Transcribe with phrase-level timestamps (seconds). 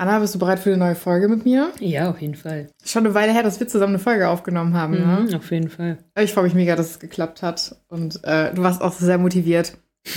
[0.00, 1.72] Anna, bist du bereit für eine neue Folge mit mir?
[1.80, 2.68] Ja, auf jeden Fall.
[2.84, 4.92] Schon eine Weile her, dass wir zusammen eine Folge aufgenommen haben.
[4.94, 5.36] Mhm, ne?
[5.36, 5.98] Auf jeden Fall.
[6.16, 7.74] Ich freue mich mega, dass es geklappt hat.
[7.88, 9.76] Und äh, du warst auch sehr motiviert,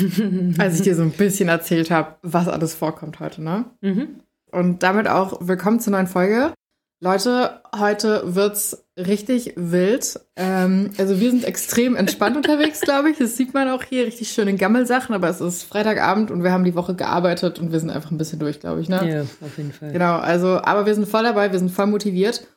[0.60, 3.66] als ich dir so ein bisschen erzählt habe, was alles vorkommt heute, ne?
[3.82, 4.22] Mhm.
[4.52, 6.54] Und damit auch willkommen zur neuen Folge.
[7.00, 10.20] Leute, heute wird's richtig wild.
[10.36, 13.18] Ähm, also wir sind extrem entspannt unterwegs, glaube ich.
[13.18, 16.64] Das sieht man auch hier, richtig schöne Gammelsachen, aber es ist Freitagabend und wir haben
[16.64, 19.08] die Woche gearbeitet und wir sind einfach ein bisschen durch, glaube ich, ne?
[19.08, 19.92] Ja, auf jeden Fall.
[19.92, 22.48] Genau, also, aber wir sind voll dabei, wir sind voll motiviert.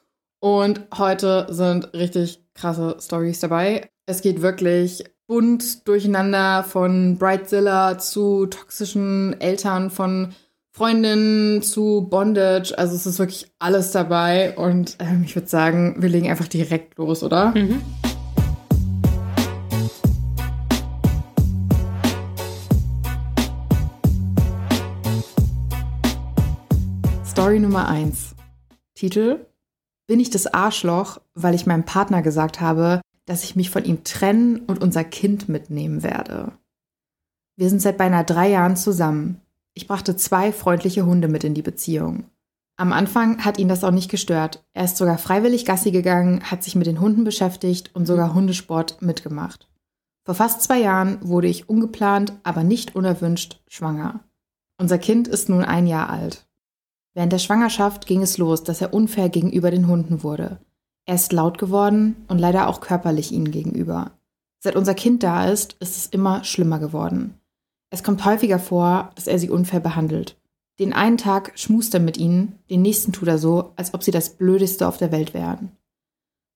[0.41, 3.89] Und heute sind richtig krasse Stories dabei.
[4.05, 10.35] Es geht wirklich bunt durcheinander von Brightzilla zu toxischen Eltern, von
[10.77, 12.77] Freundinnen zu Bondage.
[12.77, 14.57] Also es ist wirklich alles dabei.
[14.59, 17.55] Und ähm, ich würde sagen, wir legen einfach direkt los, oder?
[17.55, 17.81] Mhm.
[27.25, 28.35] Story Nummer 1.
[28.97, 29.47] Titel
[30.09, 34.03] Bin ich das Arschloch, weil ich meinem Partner gesagt habe, dass ich mich von ihm
[34.03, 36.51] trennen und unser Kind mitnehmen werde.
[37.57, 39.41] Wir sind seit beinahe drei Jahren zusammen.
[39.75, 42.25] Ich brachte zwei freundliche Hunde mit in die Beziehung.
[42.77, 44.65] Am Anfang hat ihn das auch nicht gestört.
[44.73, 49.01] Er ist sogar freiwillig Gassi gegangen, hat sich mit den Hunden beschäftigt und sogar Hundesport
[49.01, 49.69] mitgemacht.
[50.25, 54.21] Vor fast zwei Jahren wurde ich ungeplant, aber nicht unerwünscht schwanger.
[54.79, 56.47] Unser Kind ist nun ein Jahr alt.
[57.15, 60.59] Während der Schwangerschaft ging es los, dass er unfair gegenüber den Hunden wurde.
[61.07, 64.13] Er ist laut geworden und leider auch körperlich ihnen gegenüber.
[64.59, 67.39] Seit unser Kind da ist, ist es immer schlimmer geworden.
[67.95, 70.37] Es kommt häufiger vor, dass er sie unfair behandelt.
[70.81, 74.11] Den einen Tag schmust er mit ihnen, den nächsten tut er so, als ob sie
[74.11, 75.71] das Blödeste auf der Welt wären.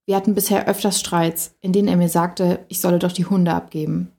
[0.05, 3.53] Wir hatten bisher öfters Streits, in denen er mir sagte, ich solle doch die Hunde
[3.53, 4.11] abgeben.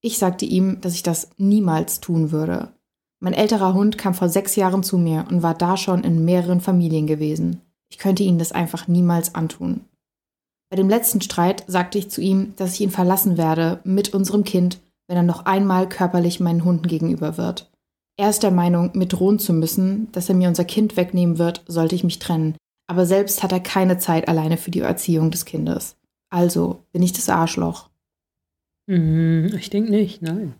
[0.00, 2.72] Ich sagte ihm, dass ich das niemals tun würde.
[3.20, 6.60] Mein älterer Hund kam vor sechs Jahren zu mir und war da schon in mehreren
[6.60, 7.60] Familien gewesen.
[7.90, 9.84] Ich könnte ihnen das einfach niemals antun.
[10.68, 14.42] Bei dem letzten Streit sagte ich zu ihm, dass ich ihn verlassen werde mit unserem
[14.42, 17.70] Kind, wenn er noch einmal körperlich meinen Hunden gegenüber wird.
[18.18, 21.64] Er ist der Meinung, mir drohen zu müssen, dass er mir unser Kind wegnehmen wird,
[21.66, 22.56] sollte ich mich trennen,
[22.86, 25.96] aber selbst hat er keine Zeit alleine für die Erziehung des Kindes.
[26.30, 27.90] Also bin ich das Arschloch.
[28.86, 30.54] Mhm, ich denke nicht, nein.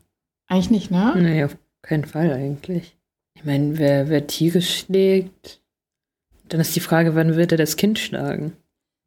[0.48, 1.14] Eigentlich nicht, ne?
[1.16, 2.96] Nee, auf keinen Fall eigentlich.
[3.34, 5.60] Ich meine, wer, wer Tiere schlägt,
[6.48, 8.52] dann ist die Frage, wann wird er das Kind schlagen,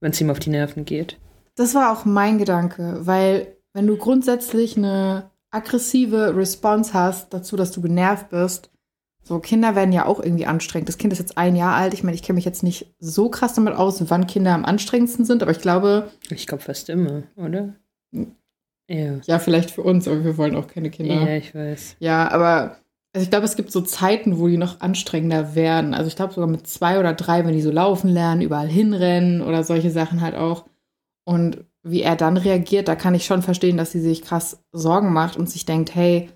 [0.01, 1.17] wenn es ihm auf die Nerven geht.
[1.55, 7.71] Das war auch mein Gedanke, weil wenn du grundsätzlich eine aggressive Response hast dazu, dass
[7.71, 8.71] du genervt bist,
[9.23, 10.89] so Kinder werden ja auch irgendwie anstrengend.
[10.89, 11.93] Das Kind ist jetzt ein Jahr alt.
[11.93, 15.25] Ich meine, ich kenne mich jetzt nicht so krass damit aus, wann Kinder am anstrengendsten
[15.25, 16.11] sind, aber ich glaube.
[16.29, 17.75] Ich glaube fast immer, oder?
[18.87, 19.19] Ja.
[19.25, 21.13] Ja, vielleicht für uns, aber wir wollen auch keine Kinder.
[21.13, 21.97] Ja, ich weiß.
[21.99, 22.77] Ja, aber
[23.13, 25.93] also ich glaube, es gibt so Zeiten, wo die noch anstrengender werden.
[25.93, 29.41] Also ich glaube sogar mit zwei oder drei, wenn die so laufen lernen, überall hinrennen
[29.41, 30.65] oder solche Sachen halt auch.
[31.23, 35.13] Und wie er dann reagiert, da kann ich schon verstehen, dass sie sich krass Sorgen
[35.13, 36.29] macht und sich denkt, hey,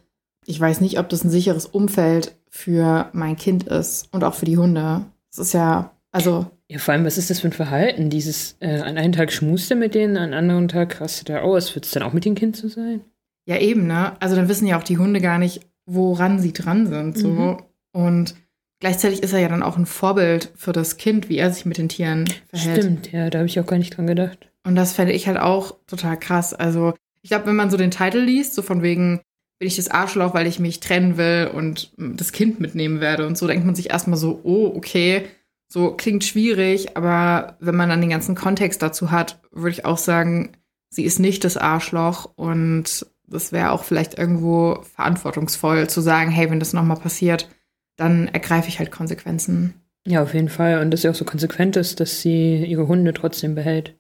[0.45, 4.45] ich weiß nicht, ob das ein sicheres Umfeld für mein Kind ist und auch für
[4.45, 5.05] die Hunde.
[5.29, 6.47] Das ist ja, also.
[6.69, 8.09] Ja, vor allem, was ist das für ein Verhalten?
[8.09, 11.43] Dieses, äh, an einem Tag schmust er mit denen, an einem anderen Tag rastet er
[11.43, 11.73] aus.
[11.75, 13.01] Wird es dann auch mit dem Kind so sein?
[13.45, 14.13] Ja, eben, ne?
[14.21, 17.17] Also dann wissen ja auch die Hunde gar nicht, woran sie dran sind.
[17.17, 17.27] So.
[17.27, 17.57] Mhm.
[17.91, 18.35] Und
[18.79, 21.77] gleichzeitig ist er ja dann auch ein Vorbild für das Kind, wie er sich mit
[21.77, 22.83] den Tieren verhält.
[22.83, 24.49] Stimmt, ja, da habe ich auch gar nicht dran gedacht.
[24.65, 26.53] Und das fände ich halt auch total krass.
[26.53, 29.21] Also, ich glaube, wenn man so den Titel liest, so von wegen,
[29.59, 33.37] bin ich das Arschloch, weil ich mich trennen will und das Kind mitnehmen werde und
[33.37, 35.25] so, denkt man sich erstmal so, oh, okay,
[35.67, 39.97] so klingt schwierig, aber wenn man dann den ganzen Kontext dazu hat, würde ich auch
[39.97, 40.51] sagen,
[40.89, 46.51] sie ist nicht das Arschloch und das wäre auch vielleicht irgendwo verantwortungsvoll zu sagen, hey,
[46.51, 47.49] wenn das nochmal passiert,
[47.95, 49.73] dann ergreife ich halt Konsequenzen.
[50.05, 50.79] Ja, auf jeden Fall.
[50.79, 53.97] Und dass sie auch so konsequent ist, dass sie ihre Hunde trotzdem behält.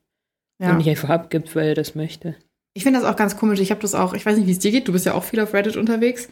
[0.63, 0.71] Ja.
[0.71, 2.35] Und nicht einfach abgibt, weil er das möchte.
[2.73, 3.59] Ich finde das auch ganz komisch.
[3.59, 5.23] Ich habe das auch, ich weiß nicht, wie es dir geht, du bist ja auch
[5.23, 6.29] viel auf Reddit unterwegs,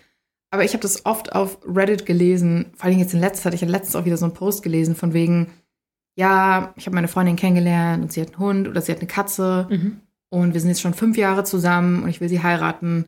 [0.51, 3.53] aber ich habe das oft auf Reddit gelesen, vor allem jetzt in letzter Zeit.
[3.55, 5.47] Ich habe letztens auch wieder so einen Post gelesen von wegen,
[6.17, 9.07] ja, ich habe meine Freundin kennengelernt und sie hat einen Hund oder sie hat eine
[9.07, 9.99] Katze Mhm.
[10.29, 13.05] und wir sind jetzt schon fünf Jahre zusammen und ich will sie heiraten.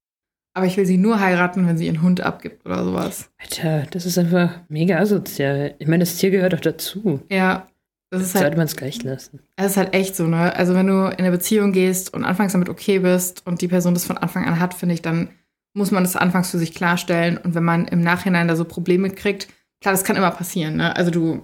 [0.55, 3.31] Aber ich will sie nur heiraten, wenn sie ihren Hund abgibt oder sowas.
[3.41, 5.73] Alter, das ist einfach mega asozial.
[5.79, 7.21] Ich meine, das Tier gehört doch dazu.
[7.29, 7.65] Ja,
[8.13, 9.39] das ist halt Sollte man es gleich lassen.
[9.55, 10.55] Es ist halt echt so, ne?
[10.55, 13.93] Also wenn du in eine Beziehung gehst und anfangs damit okay bist und die Person
[13.93, 15.29] das von Anfang an hat, finde ich, dann
[15.73, 17.37] muss man das anfangs für sich klarstellen.
[17.37, 19.47] Und wenn man im Nachhinein da so Probleme kriegt,
[19.81, 20.95] klar, das kann immer passieren, ne?
[20.95, 21.41] Also du,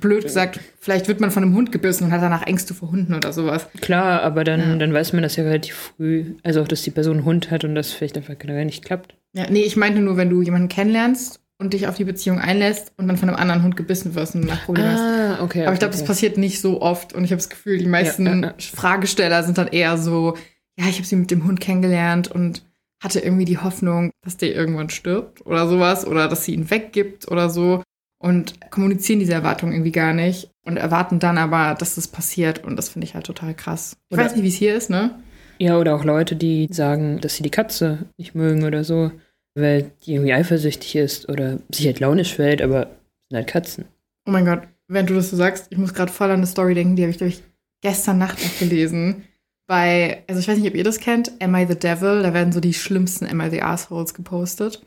[0.00, 3.14] blöd gesagt, vielleicht wird man von einem Hund gebissen und hat danach Ängste vor Hunden
[3.14, 3.66] oder sowas.
[3.80, 4.76] Klar, aber dann, Ja.
[4.76, 6.34] dann weiß man das ja relativ früh.
[6.42, 9.14] Also auch, dass die Person einen Hund hat und das vielleicht einfach generell nicht klappt.
[9.32, 12.92] Ja, nee, ich meinte nur, wenn du jemanden kennenlernst und dich auf die Beziehung einlässt
[12.96, 15.00] und dann von einem anderen Hund gebissen wirst und nach Problem hast.
[15.00, 15.64] Ah, okay.
[15.64, 16.00] Aber ich glaube, okay.
[16.00, 18.54] das passiert nicht so oft und ich habe das Gefühl, die meisten Ja, ja, ja.
[18.58, 20.36] Fragesteller sind dann eher so,
[20.78, 22.64] ja, ich habe sie mit dem Hund kennengelernt und
[23.02, 27.30] hatte irgendwie die Hoffnung, dass der irgendwann stirbt oder sowas oder dass sie ihn weggibt
[27.30, 27.82] oder so
[28.18, 32.76] und kommunizieren diese Erwartungen irgendwie gar nicht und erwarten dann aber, dass das passiert und
[32.76, 33.96] das finde ich halt total krass.
[34.08, 35.18] Ich Oder- weiß nicht, wie es hier ist, ne?
[35.58, 39.12] Ja, oder auch Leute, die sagen, dass sie die Katze nicht mögen oder so,
[39.54, 42.86] weil die irgendwie eifersüchtig ist oder sich halt launisch fällt, aber
[43.28, 43.84] sind halt Katzen.
[44.26, 46.74] Oh mein Gott, wenn du das so sagst, ich muss gerade voll an eine Story
[46.74, 47.42] denken, die habe ich, glaube ich,
[47.82, 49.24] gestern Nacht noch gelesen.
[49.66, 52.22] Bei, also ich weiß nicht, ob ihr das kennt, Am I the Devil?
[52.22, 54.82] Da werden so die schlimmsten Am I the Assholes gepostet.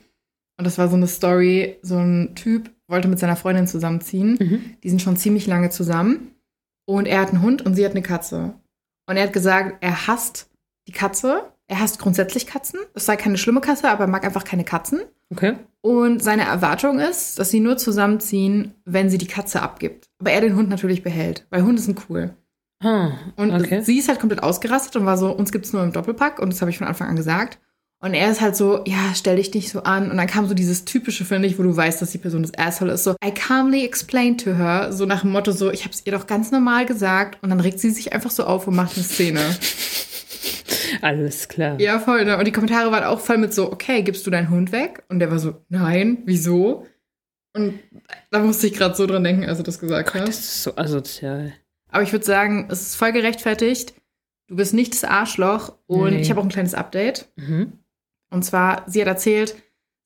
[0.58, 4.38] Und das war so eine Story, so ein Typ wollte mit seiner Freundin zusammenziehen.
[4.40, 4.78] Mhm.
[4.84, 6.36] Die sind schon ziemlich lange zusammen.
[6.86, 8.54] Und er hat einen Hund und sie hat eine Katze.
[9.10, 10.50] Und er hat gesagt, er hasst
[10.88, 11.52] die Katze.
[11.68, 12.80] Er hasst grundsätzlich Katzen.
[12.94, 15.02] Es sei keine schlimme Katze, aber er mag einfach keine Katzen.
[15.30, 15.56] Okay.
[15.82, 20.10] Und seine Erwartung ist, dass sie nur zusammenziehen, wenn sie die Katze abgibt.
[20.20, 22.34] Aber er den Hund natürlich behält, weil Hunde sind cool.
[22.82, 23.82] Ah, Und okay.
[23.82, 26.62] sie ist halt komplett ausgerastet und war so, uns gibt's nur im Doppelpack und das
[26.62, 27.60] habe ich von Anfang an gesagt.
[28.00, 30.12] Und er ist halt so, ja, stell dich nicht so an.
[30.12, 32.56] Und dann kam so dieses typische, finde ich, wo du weißt, dass die Person das
[32.56, 33.04] Asshole ist.
[33.04, 34.94] So, I calmly explained to her.
[34.94, 37.40] So nach dem Motto so, ich habe es ihr doch ganz normal gesagt.
[37.42, 39.42] Und dann regt sie sich einfach so auf und macht eine Szene.
[41.02, 41.80] Alles klar.
[41.80, 42.26] Ja, voll.
[42.26, 42.38] Ne?
[42.38, 45.04] Und die Kommentare waren auch voll mit so, okay, gibst du deinen Hund weg?
[45.10, 46.86] Und der war so, nein, wieso?
[47.54, 47.80] Und
[48.32, 50.30] da musste ich gerade so dran denken, als du das gesagt Das hast.
[50.40, 51.54] ist so asozial.
[51.90, 53.94] Aber ich würde sagen, es ist voll gerechtfertigt.
[54.48, 55.74] Du bist nicht das Arschloch.
[55.88, 56.22] Und Nee.
[56.22, 57.30] ich habe auch ein kleines Update.
[57.36, 57.74] Mhm.
[58.30, 59.56] Und zwar, sie hat erzählt,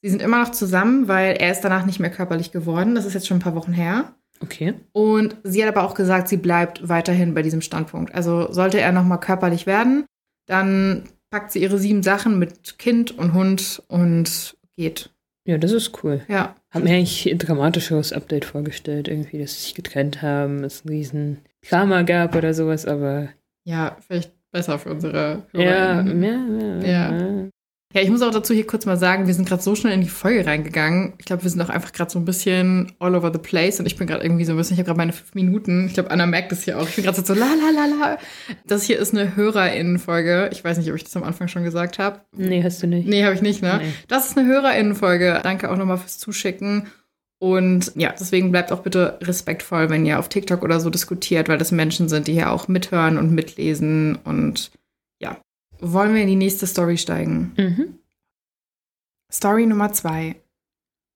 [0.01, 2.95] sie sind immer noch zusammen, weil er ist danach nicht mehr körperlich geworden.
[2.95, 4.13] Das ist jetzt schon ein paar Wochen her.
[4.41, 4.73] Okay.
[4.91, 8.15] Und sie hat aber auch gesagt, sie bleibt weiterhin bei diesem Standpunkt.
[8.15, 10.05] Also sollte er nochmal körperlich werden,
[10.51, 15.09] dann packt sie ihre sieben Sachen mit Kind und Hund und geht.
[15.45, 16.21] Ja, das ist cool.
[16.27, 16.55] Ja.
[16.69, 20.89] Hab mir eigentlich ein dramatischeres Update vorgestellt, irgendwie, dass sie sich getrennt haben, es ein
[20.89, 23.29] riesen Drama gab oder sowas, aber
[23.63, 26.81] Ja, vielleicht besser für unsere ja, ja, Ja.
[26.81, 27.49] ja.
[27.93, 30.01] Ja, ich muss auch dazu hier kurz mal sagen, wir sind gerade so schnell in
[30.01, 31.13] die Folge reingegangen.
[31.17, 33.85] Ich glaube, wir sind auch einfach gerade so ein bisschen all over the place und
[33.85, 35.87] ich bin gerade irgendwie so ein bisschen, ich habe gerade meine fünf Minuten.
[35.87, 36.87] Ich glaube, Anna merkt es hier auch.
[36.87, 38.17] Ich bin gerade so la la la la.
[38.65, 40.49] Das hier ist eine HörerInnen-Folge.
[40.51, 42.21] Ich weiß nicht, ob ich das am Anfang schon gesagt habe.
[42.35, 43.07] Nee, hast du nicht.
[43.07, 43.79] Nee, habe ich nicht, ne?
[43.81, 43.93] Nee.
[44.07, 45.39] Das ist eine HörerInnen-Folge.
[45.43, 46.87] Danke auch nochmal fürs Zuschicken.
[47.39, 51.57] Und ja, deswegen bleibt auch bitte respektvoll, wenn ihr auf TikTok oder so diskutiert, weil
[51.57, 54.15] das Menschen sind, die hier auch mithören und mitlesen.
[54.23, 54.71] Und
[55.81, 57.53] wollen wir in die nächste Story steigen?
[57.57, 57.99] Mhm.
[59.31, 60.35] Story Nummer zwei.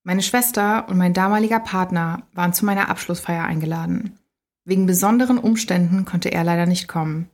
[0.03, 4.19] Meine Schwester und mein damaliger Partner waren zu meiner Abschlussfeier eingeladen.
[4.63, 7.29] Wegen besonderen Umständen konnte er leider nicht kommen.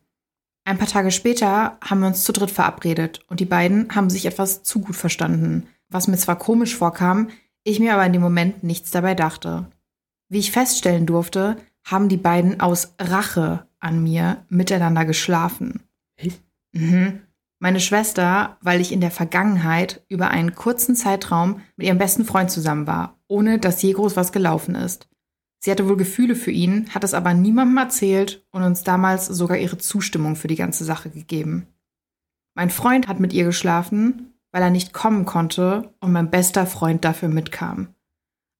[0.63, 4.25] Ein paar Tage später haben wir uns zu dritt verabredet und die beiden haben sich
[4.25, 7.29] etwas zu gut verstanden, was mir zwar komisch vorkam,
[7.63, 9.67] ich mir aber in dem Moment nichts dabei dachte.
[10.29, 15.81] Wie ich feststellen durfte, haben die beiden aus Rache an mir miteinander geschlafen.
[16.21, 16.39] Was?
[16.73, 17.21] Mhm.
[17.59, 22.49] Meine Schwester, weil ich in der Vergangenheit über einen kurzen Zeitraum mit ihrem besten Freund
[22.49, 25.07] zusammen war, ohne dass je groß was gelaufen ist.
[25.59, 29.57] Sie hatte wohl Gefühle für ihn, hat es aber niemandem erzählt und uns damals sogar
[29.57, 31.67] ihre Zustimmung für die ganze Sache gegeben.
[32.55, 37.05] Mein Freund hat mit ihr geschlafen, weil er nicht kommen konnte und mein bester Freund
[37.05, 37.89] dafür mitkam.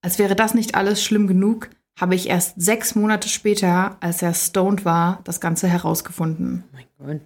[0.04, 4.34] Als wäre das nicht alles schlimm genug, habe ich erst sechs Monate später, als er
[4.34, 6.64] stoned war, das Ganze herausgefunden.
[6.68, 7.22] Oh mein Gott.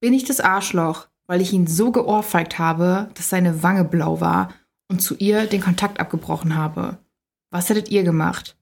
[0.00, 4.54] Bin ich das Arschloch, weil ich ihn so geohrfeigt habe, dass seine Wange blau war
[4.88, 6.98] und zu ihr den Kontakt abgebrochen habe?
[7.50, 8.56] Was hättet ihr gemacht?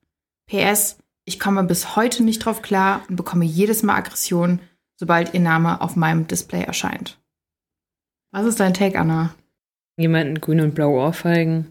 [0.47, 4.61] PS, ich komme bis heute nicht drauf klar und bekomme jedes Mal Aggression,
[4.97, 7.19] sobald ihr Name auf meinem Display erscheint.
[8.33, 9.35] Was ist dein Take, Anna?
[9.97, 11.69] Jemanden grün und blau ohrfeigen.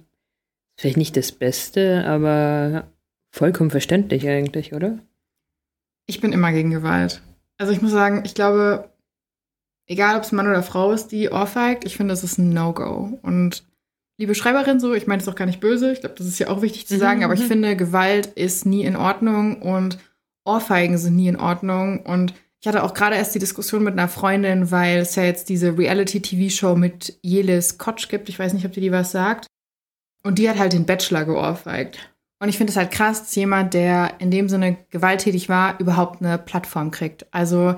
[0.76, 2.88] Ist vielleicht nicht das Beste, aber
[3.32, 5.00] vollkommen verständlich eigentlich, oder?
[6.08, 7.22] Ich bin immer gegen Gewalt.
[7.58, 8.90] Also ich muss sagen, ich glaube,
[9.88, 13.20] egal ob es Mann oder Frau ist, die ohrfeigt, ich finde, das ist ein No-Go.
[13.22, 13.63] Und
[14.18, 16.48] liebe Schreiberin, so, ich meine es auch gar nicht böse, ich glaube, das ist ja
[16.48, 17.48] auch wichtig zu Mhm, sagen, aber ich mhm.
[17.48, 19.98] finde, Gewalt ist nie in Ordnung und
[20.46, 22.01] Ohrfeigen sind nie in Ordnung.
[22.01, 25.50] Und ich hatte auch gerade erst die Diskussion mit einer Freundin, weil es ja jetzt
[25.50, 28.30] diese Reality-TV-Show mit Jelis Kotsch gibt.
[28.30, 29.48] Ich weiß nicht, ob dir die was sagt.
[30.24, 32.12] Und die hat halt den Bachelor geohrfeigt.
[32.42, 36.22] Und ich finde es halt krass, dass jemand, der in dem Sinne gewalttätig war, überhaupt
[36.22, 37.32] eine Plattform kriegt.
[37.34, 37.75] Also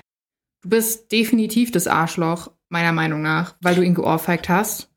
[0.68, 4.90] du bist definitiv das Arschloch, meiner Meinung nach, weil du ihn geohrfeigt hast.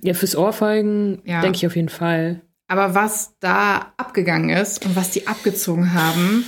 [0.00, 1.40] Ja, fürs Ohrfeigen Ja.
[1.40, 2.40] denke ich auf jeden Fall.
[2.68, 6.44] Aber was da abgegangen ist und was die abgezogen haben,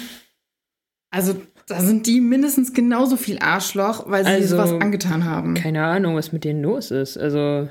[1.11, 1.35] also
[1.67, 5.55] da sind die mindestens genauso viel Arschloch, weil sie Also, sowas angetan haben.
[5.55, 7.17] Keine Ahnung, was mit denen los ist.
[7.17, 7.69] Also,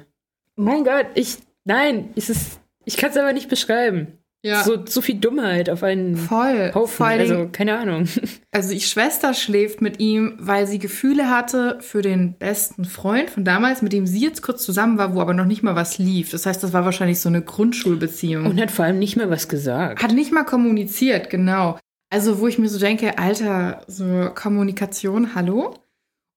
[0.55, 4.18] mein Gott, ich, nein, es ist, Ich kann es aber nicht beschreiben.
[4.41, 4.63] Ja.
[4.63, 6.71] So, so viel Dummheit auf einen Voll.
[6.73, 7.09] Haufen.
[7.09, 8.07] Dingen, also, keine Ahnung.
[8.51, 13.45] Also die Schwester schläft mit ihm, weil sie Gefühle hatte für den besten Freund von
[13.45, 16.31] damals, mit dem sie jetzt kurz zusammen war, wo aber noch nicht mal was lief.
[16.31, 18.47] Das heißt, das war wahrscheinlich so eine Grundschulbeziehung.
[18.47, 20.01] Und hat vor allem nicht mehr was gesagt.
[20.01, 21.77] Hat nicht mal kommuniziert, genau.
[22.09, 25.75] Also wo ich mir so denke, Alter, so Kommunikation, hallo?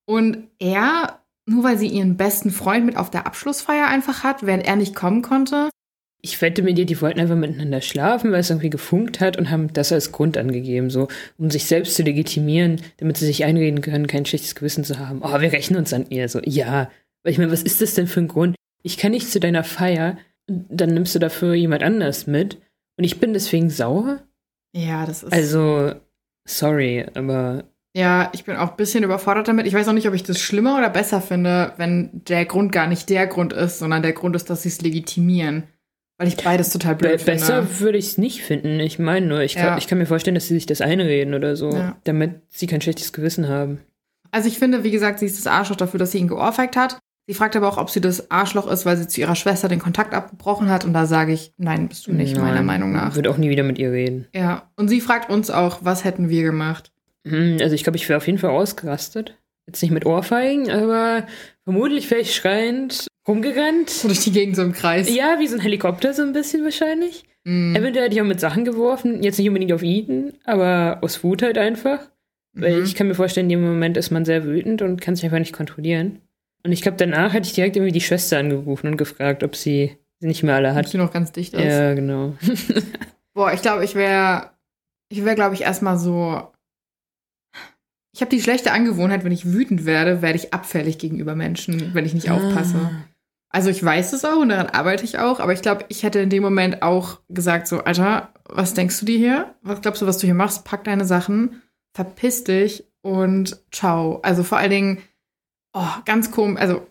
[0.05, 4.67] Und er, nur weil sie ihren besten Freund mit auf der Abschlussfeier einfach hat, während
[4.67, 5.71] er nicht kommen konnte,
[6.25, 9.51] Ich wette mit dir, die wollten einfach miteinander schlafen, weil es irgendwie gefunkt hat und
[9.51, 13.81] haben das als Grund angegeben, so um sich selbst zu legitimieren, damit sie sich einreden
[13.81, 15.21] können, kein schlechtes Gewissen zu haben.
[15.23, 16.29] Oh, wir rechnen uns an ihr.
[16.29, 16.91] So, ja.
[17.25, 18.55] Weil ich meine, was ist das denn für ein Grund?
[18.85, 22.59] Ich kann nicht zu deiner Feier, dann nimmst du dafür jemand anders mit
[22.97, 24.23] und ich bin deswegen sauer?
[24.75, 25.33] ja, das ist.
[25.33, 25.93] Also,
[26.49, 27.65] sorry, aber
[27.97, 29.67] Ja, ich bin auch ein bisschen überfordert damit.
[29.67, 32.87] Ich weiß auch nicht, ob ich das schlimmer oder besser finde, wenn der Grund gar
[32.87, 35.65] nicht der Grund ist, sondern der Grund ist, dass sie es legitimieren.
[36.23, 37.33] Weil ich beides total be blöd finde.
[37.41, 38.79] besser würde ich es nicht finden.
[38.81, 39.63] Ich meine nur, ich, Ja.
[39.71, 41.97] kann, ich kann mir vorstellen, dass sie sich das einreden oder so, Ja.
[42.05, 43.81] damit sie kein schlechtes Gewissen haben.
[44.31, 46.99] Also ich finde, wie gesagt, sie ist das Arschloch dafür, dass sie ihn geohrfeigt hat.
[47.29, 49.79] Sie fragt aber auch, ob sie das Arschloch ist, weil sie zu ihrer Schwester den
[49.79, 50.85] Kontakt abgebrochen hat.
[50.85, 53.15] Und da sage ich, nein, bist du nicht, meiner Nein, Meinung nach.
[53.15, 54.27] Würde auch nie wieder mit ihr reden.
[54.35, 54.71] Ja.
[54.77, 56.91] Und sie fragt uns auch, was hätten wir gemacht?
[57.27, 59.37] Hm, Also ich glaube, ich wäre auf jeden Fall ausgerastet.
[59.69, 61.25] Jetzt nicht mit Ohrfeigen, aber
[61.65, 64.05] vermutlich wäre ich schreiend rumgerannt.
[64.05, 65.13] Durch die Gegend so im Kreis.
[65.15, 67.25] Ja, wie so ein Helikopter so ein bisschen wahrscheinlich.
[67.45, 69.23] Mm, Eventuell hätte ich auch mit Sachen geworfen.
[69.23, 72.01] Jetzt nicht unbedingt auf ihn, aber aus Wut halt einfach.
[72.55, 72.85] Weil mhm.
[72.85, 75.39] ich kann mir vorstellen, in dem Moment ist man sehr wütend und kann sich einfach
[75.39, 76.21] nicht kontrollieren.
[76.65, 79.97] Und ich glaube, danach hätte ich direkt irgendwie die Schwester angerufen und gefragt, ob sie
[80.21, 80.89] nicht mehr alle Ob hat.
[80.89, 81.65] sie noch ganz dicht ist.
[81.65, 82.35] Ja, genau.
[83.35, 84.51] Boah, ich glaube, ich wäre,
[85.09, 86.53] ich wäre, glaube ich, erstmal so.
[88.15, 92.05] Ich habe die schlechte Angewohnheit, wenn ich wütend werde, werde ich abfällig gegenüber Menschen, wenn
[92.05, 92.91] ich nicht aufpasse.
[93.55, 96.21] Also ich weiß es auch und daran arbeite ich auch, aber ich glaube, ich hätte
[96.21, 99.55] in dem Moment auch gesagt so, Alter, was denkst du dir hier?
[99.61, 100.65] Was glaubst du, was du hier machst?
[100.65, 101.63] Pack deine Sachen,
[101.95, 104.21] verpiss dich und ciao.
[104.23, 104.99] Also vor allen Dingen,
[105.75, 106.87] oh, ganz komisch, also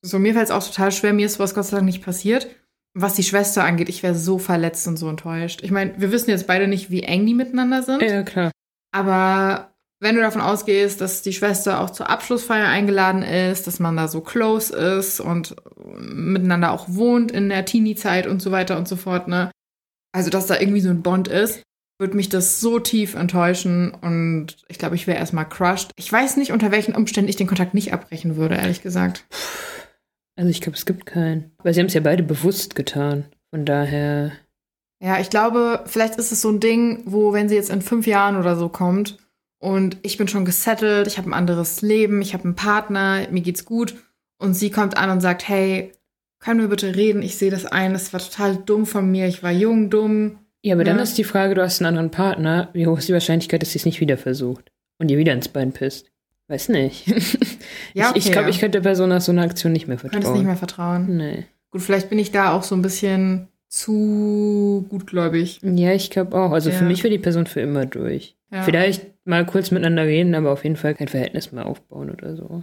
[0.00, 2.48] so mir fällt es auch total schwer, mir ist sowas Gott sei Dank nicht passiert.
[2.94, 5.60] Was die Schwester angeht, ich wäre so verletzt und so enttäuscht.
[5.62, 8.00] Ich meine, wir wissen jetzt beide nicht, wie eng die miteinander sind.
[8.00, 8.52] Ja, klar.
[8.90, 13.96] Aber wenn du davon ausgehst, dass die Schwester auch zur Abschlussfeier eingeladen ist, dass man
[13.96, 15.56] da so close ist und
[15.98, 19.50] miteinander auch wohnt in der Teenie-Zeit und so weiter und so fort, ne?
[20.12, 21.62] Also, dass da irgendwie so ein Bond ist,
[21.98, 25.92] würde mich das so tief enttäuschen und ich glaube, ich wäre erstmal crushed.
[25.96, 29.26] Ich weiß nicht, unter welchen Umständen ich den Kontakt nicht abbrechen würde, ehrlich gesagt.
[30.36, 31.52] Also ich glaube, es gibt keinen.
[31.62, 33.24] Weil sie haben es ja beide bewusst getan.
[33.50, 34.32] Von daher.
[35.02, 38.06] Ja, ich glaube, vielleicht ist es so ein Ding, wo, wenn sie jetzt in fünf
[38.06, 39.18] Jahren oder so kommt
[39.66, 43.40] und ich bin schon gesettelt, ich habe ein anderes Leben, ich habe einen Partner, mir
[43.42, 43.96] geht's gut
[44.38, 45.92] und sie kommt an und sagt, hey,
[46.38, 47.20] können wir bitte reden?
[47.22, 50.38] Ich sehe das ein, das war total dumm von mir, ich war jung, dumm.
[50.62, 51.02] Ja, aber dann Ja.
[51.02, 52.68] ist die Frage, du hast einen anderen Partner.
[52.74, 54.70] Wie hoch ist die Wahrscheinlichkeit, dass sie es nicht wieder versucht?
[54.98, 56.10] Und dir wieder ins Bein pisst?
[56.48, 57.04] Weiß nicht.
[57.94, 59.96] Ja, ich ich okay, glaube, ich könnte der Person nach so einer Aktion nicht mehr
[59.96, 60.22] Ich vertrauen.
[60.22, 61.16] kann es nicht mehr vertrauen.
[61.16, 61.46] Nee.
[61.70, 65.60] Gut, vielleicht bin ich da auch so ein bisschen zu gutgläubig.
[65.62, 66.52] Ja, ich glaube auch.
[66.52, 66.88] Also für Ja.
[66.88, 68.35] mich wäre die Person für immer durch.
[68.50, 68.62] Ja.
[68.62, 72.62] Vielleicht mal kurz miteinander reden, aber auf jeden Fall kein Verhältnis mehr aufbauen oder so.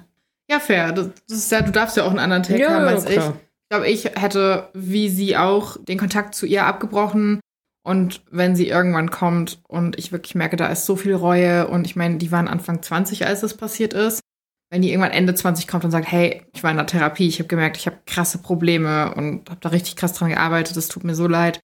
[0.50, 0.92] Ja, fair.
[0.92, 3.18] Das, das ist ja, du darfst ja auch einen anderen Take haben als ich.
[3.18, 7.40] Ich glaube, ich hätte, wie sie auch, den Kontakt zu ihr abgebrochen.
[7.86, 11.86] Und wenn sie irgendwann kommt und ich wirklich merke, da ist so viel Reue und
[11.86, 14.22] ich meine, die waren Anfang 20, als das passiert ist.
[14.70, 17.40] Wenn die irgendwann Ende 20 kommt und sagt, hey, ich war in der Therapie, ich
[17.40, 21.04] habe gemerkt, ich habe krasse Probleme und habe da richtig krass dran gearbeitet, es tut
[21.04, 21.60] mir so leid.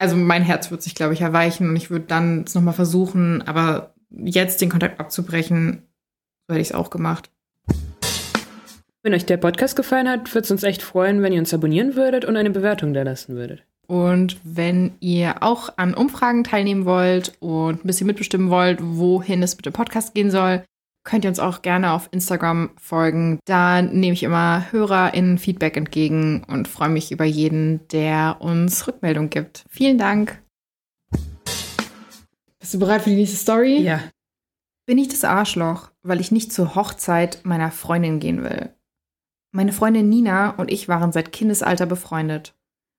[0.00, 3.42] Also mein Herz wird sich, glaube ich, erweichen und ich würde dann es nochmal versuchen,
[3.42, 5.82] aber jetzt den Kontakt abzubrechen,
[6.48, 7.30] so hätte ich es auch gemacht.
[9.02, 11.96] Wenn euch der Podcast gefallen hat, würde es uns echt freuen, wenn ihr uns abonnieren
[11.96, 13.62] würdet und eine Bewertung da lassen würdet.
[13.88, 19.56] Und wenn ihr auch an Umfragen teilnehmen wollt und ein bisschen mitbestimmen wollt, wohin es
[19.56, 20.64] mit dem Podcast gehen soll,
[21.04, 23.38] könnt ihr uns auch gerne auf Instagram folgen.
[23.44, 29.30] Da nehme ich immer HörerInnen Feedback entgegen und freue mich über jeden, der uns Rückmeldung
[29.30, 29.64] gibt.
[29.68, 30.42] Vielen Dank.
[32.58, 33.78] Bist du bereit für die nächste Story?
[33.78, 34.00] Ja.
[34.86, 38.70] Bin ich das Arschloch, weil ich nicht zur Hochzeit meiner Freundin gehen will?
[39.52, 42.54] Meine Freundin Nina und ich waren seit Kindesalter befreundet.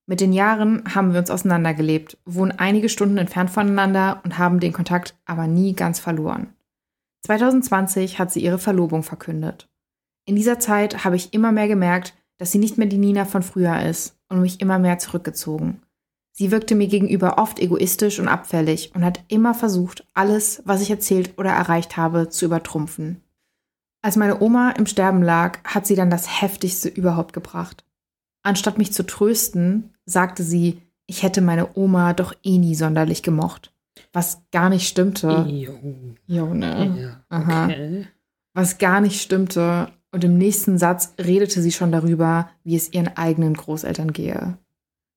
[0.06, 4.72] Mit den Jahren haben wir uns auseinandergelebt, wohnen einige Stunden entfernt voneinander und haben den
[4.72, 6.52] Kontakt aber nie ganz verloren.
[7.26, 9.68] 2020 hat sie ihre Verlobung verkündet.
[10.24, 13.42] In dieser Zeit habe ich immer mehr gemerkt, dass sie nicht mehr die Nina von
[13.42, 15.82] früher ist und mich immer mehr zurückgezogen.
[16.32, 20.90] Sie wirkte mir gegenüber oft egoistisch und abfällig und hat immer versucht, alles, was ich
[20.90, 23.22] erzählt oder erreicht habe, zu übertrumpfen.
[24.00, 27.84] Als meine Oma im Sterben lag, hat sie dann das Heftigste überhaupt gebracht.
[28.42, 33.72] Anstatt mich zu trösten, sagte sie, ich hätte meine Oma doch eh nie sonderlich gemocht.
[34.12, 35.46] Was gar nicht stimmte.
[35.48, 35.78] Jo.
[36.26, 36.94] Jo, ne?
[36.98, 37.24] Ja.
[37.28, 37.64] Aha.
[37.66, 38.06] Okay.
[38.54, 39.88] Was gar nicht stimmte.
[40.10, 44.58] Und im nächsten Satz redete sie schon darüber, wie es ihren eigenen Großeltern gehe.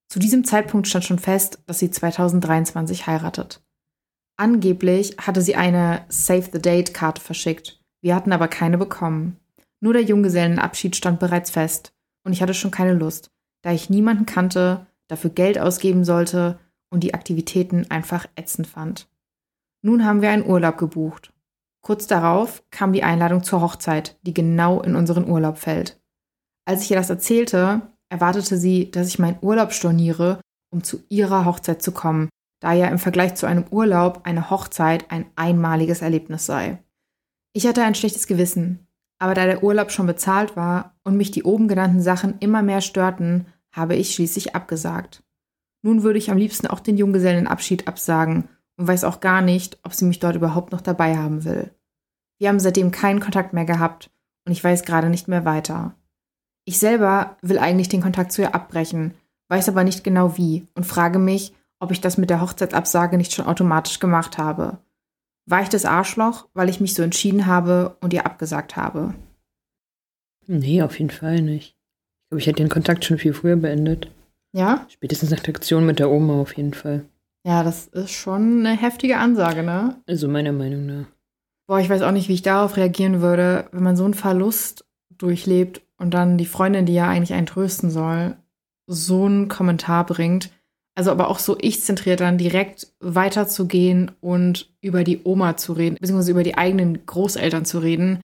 [0.08, 3.62] Zu diesem Zeitpunkt stand schon fest, dass sie 2023 heiratet.
[4.38, 7.80] Angeblich hatte sie eine Save the Date-Karte verschickt.
[8.00, 9.36] Wir hatten aber keine bekommen.
[9.80, 11.92] Nur der Junggesellenabschied stand bereits fest.
[12.24, 13.30] Und ich hatte schon keine Lust,
[13.62, 16.58] da ich niemanden kannte, dafür Geld ausgeben sollte
[16.90, 19.08] und die Aktivitäten einfach ätzend fand.
[19.82, 21.32] Nun haben wir einen Urlaub gebucht.
[21.82, 26.00] Kurz darauf kam die Einladung zur Hochzeit, die genau in unseren Urlaub fällt.
[26.64, 30.40] Als ich ihr das erzählte, erwartete sie, dass ich meinen Urlaub storniere,
[30.72, 32.28] um zu ihrer Hochzeit zu kommen,
[32.60, 36.82] da ja im Vergleich zu einem Urlaub eine Hochzeit ein einmaliges Erlebnis sei.
[37.52, 38.86] Ich hatte ein schlechtes Gewissen,
[39.18, 42.80] aber da der Urlaub schon bezahlt war und mich die oben genannten Sachen immer mehr
[42.80, 45.22] störten, habe ich schließlich abgesagt.
[45.86, 49.94] Nun würde ich am liebsten auch den Junggesellenabschied absagen und weiß auch gar nicht, ob
[49.94, 51.70] sie mich dort überhaupt noch dabei haben will.
[52.40, 54.10] Wir haben seitdem keinen Kontakt mehr gehabt
[54.44, 55.94] und ich weiß gerade nicht mehr weiter.
[56.64, 59.14] Ich selber will eigentlich den Kontakt zu ihr abbrechen,
[59.48, 63.32] weiß aber nicht genau wie und frage mich, ob ich das mit der Hochzeitsabsage nicht
[63.32, 64.78] schon automatisch gemacht habe.
[65.48, 69.14] War ich das Arschloch, weil ich mich so entschieden habe und ihr abgesagt habe?
[70.48, 71.76] Nee, auf jeden Fall nicht.
[72.24, 74.10] Ich glaube, ich hätte den Kontakt schon viel früher beendet.
[74.56, 74.86] Ja?
[74.88, 77.04] Spätestens nach der Aktion mit der Oma auf jeden Fall.
[77.46, 80.00] Ja, das ist schon eine heftige Ansage, ne?
[80.06, 81.04] Also meiner Meinung nach.
[81.68, 84.86] Boah, ich weiß auch nicht, wie ich darauf reagieren würde, wenn man so einen Verlust
[85.10, 88.36] durchlebt und dann die Freundin, die ja eigentlich einen trösten soll,
[88.86, 90.50] so einen Kommentar bringt.
[90.94, 96.30] Also aber auch so ich-zentriert dann direkt weiterzugehen und über die Oma zu reden, beziehungsweise
[96.30, 98.20] über die eigenen Großeltern zu reden,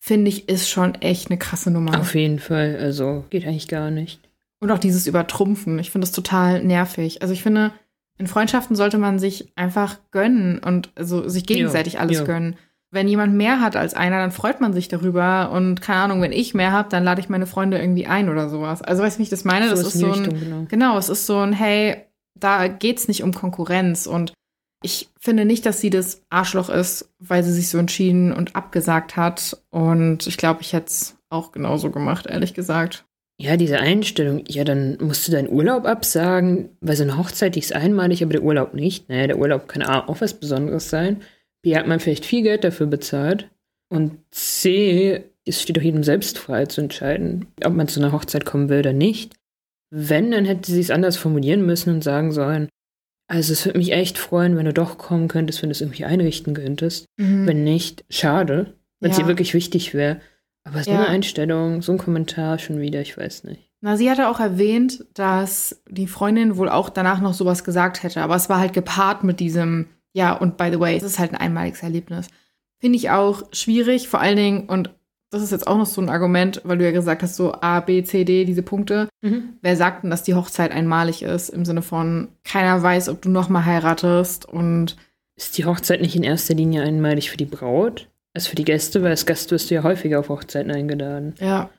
[0.00, 2.00] finde ich, ist schon echt eine krasse Nummer.
[2.00, 2.78] Auf jeden Fall.
[2.80, 4.25] Also geht eigentlich gar nicht.
[4.60, 5.78] Und auch dieses Übertrumpfen.
[5.78, 7.22] Ich finde das total nervig.
[7.22, 7.72] Also ich finde,
[8.18, 12.24] in Freundschaften sollte man sich einfach gönnen und also sich gegenseitig Ja, alles ja.
[12.24, 12.56] gönnen.
[12.90, 15.50] Wenn jemand mehr hat als einer, dann freut man sich darüber.
[15.50, 18.48] Und keine Ahnung, wenn ich mehr habe, dann lade ich meine Freunde irgendwie ein oder
[18.48, 18.80] sowas.
[18.80, 19.68] Also weißt du, wie ich das meine?
[19.68, 20.66] das Sowas ist in so die ein, Richtung, genau.
[20.68, 21.96] genau, es ist so ein, hey,
[22.38, 24.06] da geht's nicht um Konkurrenz.
[24.06, 24.32] Und
[24.82, 29.16] ich finde nicht, dass sie das Arschloch ist, weil sie sich so entschieden und abgesagt
[29.16, 29.60] hat.
[29.70, 33.05] Und ich glaube, ich hätte es auch genauso gemacht, ehrlich gesagt.
[33.38, 37.58] Ja, diese Einstellung, ja, dann musst du deinen Urlaub absagen, weil so eine Hochzeit, die
[37.60, 39.08] ist einmalig, aber der Urlaub nicht.
[39.10, 41.20] Naja, der Urlaub kann A, auch was Besonderes sein.
[41.62, 43.50] B, hat man vielleicht viel Geld dafür bezahlt.
[43.90, 48.46] Und C, es steht doch jedem selbst frei zu entscheiden, ob man zu einer Hochzeit
[48.46, 49.34] kommen will oder nicht.
[49.90, 52.68] Wenn, dann hätte sie es anders formulieren müssen und sagen sollen,
[53.28, 56.04] also es würde mich echt freuen, wenn du doch kommen könntest, wenn du es irgendwie
[56.04, 57.06] einrichten könntest.
[57.16, 59.24] Wenn nicht, schade, wenn es Ja.
[59.24, 60.20] dir wirklich wichtig wäre.
[60.66, 60.98] Aber so Ja.
[60.98, 63.70] eine Einstellung, so ein Kommentar schon wieder, ich weiß nicht.
[63.80, 68.22] Na, sie hatte auch erwähnt, dass die Freundin wohl auch danach noch sowas gesagt hätte,
[68.22, 71.30] aber es war halt gepaart mit diesem, ja, und by the way, es ist halt
[71.32, 72.26] ein einmaliges Erlebnis.
[72.80, 74.90] Finde ich auch schwierig, vor allen Dingen, und
[75.30, 77.80] das ist jetzt auch noch so ein Argument, weil du ja gesagt hast, so A,
[77.80, 79.08] B, C, D, diese Punkte.
[79.60, 83.28] Wer sagt denn, dass die Hochzeit einmalig ist, im Sinne von, keiner weiß, ob du
[83.28, 84.96] nochmal heiratest und
[85.36, 88.08] Ist die Hochzeit nicht in erster Linie einmalig für die Braut?
[88.36, 91.34] Als für die Gäste, weil als Gast wirst du ja häufiger auf Hochzeiten eingeladen.
[91.40, 91.70] Ja.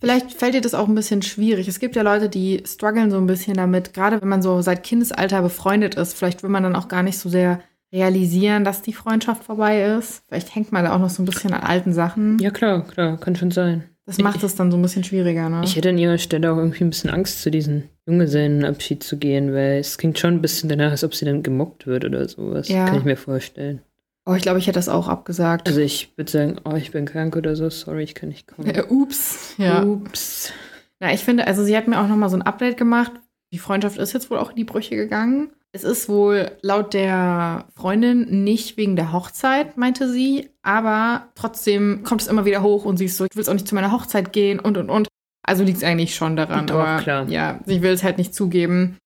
[0.00, 1.68] Vielleicht fällt dir das auch ein bisschen schwierig.
[1.68, 4.82] Es gibt ja Leute, die strugglen so ein bisschen damit, gerade wenn man so seit
[4.82, 6.14] Kindesalter befreundet ist.
[6.14, 7.60] Vielleicht will man dann auch gar nicht so sehr
[7.92, 10.22] realisieren, dass die Freundschaft vorbei ist.
[10.26, 12.38] Vielleicht hängt man da auch noch so ein bisschen an alten Sachen.
[12.38, 13.84] Ja, klar, klar, kann schon sein.
[14.04, 15.60] Das macht es dann so ein bisschen schwieriger, ne?
[15.64, 19.52] Ich hätte an ihrer Stelle auch irgendwie ein bisschen Angst, zu diesem Junggesellenabschied zu gehen,
[19.52, 22.68] weil es klingt schon ein bisschen danach, als ob sie dann gemobbt wird oder sowas.
[22.68, 22.86] Ja.
[22.86, 23.82] Kann ich mir vorstellen.
[24.26, 25.68] Oh, ich glaube, ich hätte das auch abgesagt.
[25.68, 28.68] Also ich würde sagen, oh, ich bin krank oder so, sorry, ich kann nicht kommen.
[28.70, 29.54] äh, ups.
[29.58, 29.82] Ja.
[29.82, 30.52] Ups.
[31.00, 33.12] Na, ich finde, also sie hat mir auch noch mal so ein Update gemacht.
[33.52, 35.50] Die Freundschaft ist jetzt wohl auch in die Brüche gegangen.
[35.74, 42.20] Es ist wohl laut der Freundin nicht wegen der Hochzeit, meinte sie, aber trotzdem kommt
[42.20, 44.32] es immer wieder hoch und sie ist so, ich will auch nicht zu meiner Hochzeit
[44.34, 45.08] gehen und und und.
[45.44, 47.28] Also liegt es eigentlich schon daran, Doch, aber klar.
[47.28, 48.98] ja, sie will es halt nicht zugeben.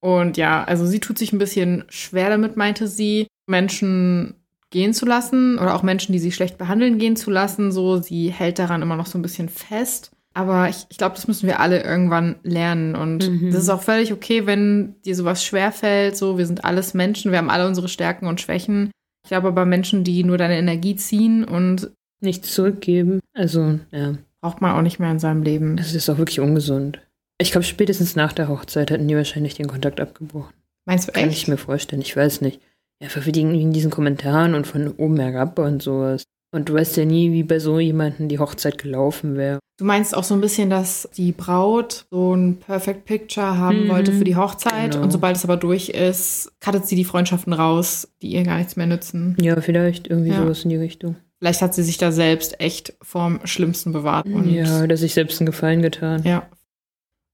[0.00, 4.34] Und ja, also sie tut sich ein bisschen schwer damit, meinte sie, Menschen
[4.74, 7.72] gehen zu lassen oder auch Menschen, die sie schlecht behandeln, gehen zu lassen.
[7.72, 10.10] So, sie hält daran immer noch so ein bisschen fest.
[10.34, 12.94] Aber ich, ich glaube, das müssen wir alle irgendwann lernen.
[12.96, 13.52] Und Mhm.
[13.52, 16.16] das ist auch völlig okay, wenn dir sowas schwerfällt.
[16.16, 18.90] So, wir sind alles Menschen, wir haben alle unsere Stärken und Schwächen.
[19.24, 23.20] Ich glaube aber Menschen, die nur deine Energie ziehen und Nichts zurückgeben.
[23.34, 25.76] Also, ja, braucht man auch nicht mehr in seinem Leben.
[25.76, 27.00] das ist auch wirklich ungesund.
[27.38, 30.54] Ich glaube, spätestens nach der Hochzeit hätten die wahrscheinlich den Kontakt abgebrochen.
[30.86, 31.36] Meinst du Kann echt?
[31.38, 32.60] ich mir vorstellen, ich weiß nicht.
[33.02, 36.22] Ja, wegen diesen Kommentaren und von oben herab und sowas.
[36.54, 39.58] Und du weißt ja nie, wie bei so jemandem die Hochzeit gelaufen wäre.
[39.76, 43.88] Du meinst auch so ein bisschen, dass die Braut so ein Perfect Picture haben Mhm,
[43.88, 45.02] wollte für die Hochzeit genau.
[45.04, 48.76] und sobald es aber durch ist, cuttet sie die Freundschaften raus, die ihr gar nichts
[48.76, 49.36] mehr nützen.
[49.40, 50.42] Ja, vielleicht irgendwie Ja.
[50.42, 51.16] sowas in die Richtung.
[51.40, 54.26] Vielleicht hat sie sich da selbst echt vorm Schlimmsten bewahrt.
[54.26, 56.22] Und ja, dass sich selbst einen Gefallen getan.
[56.24, 56.48] ja.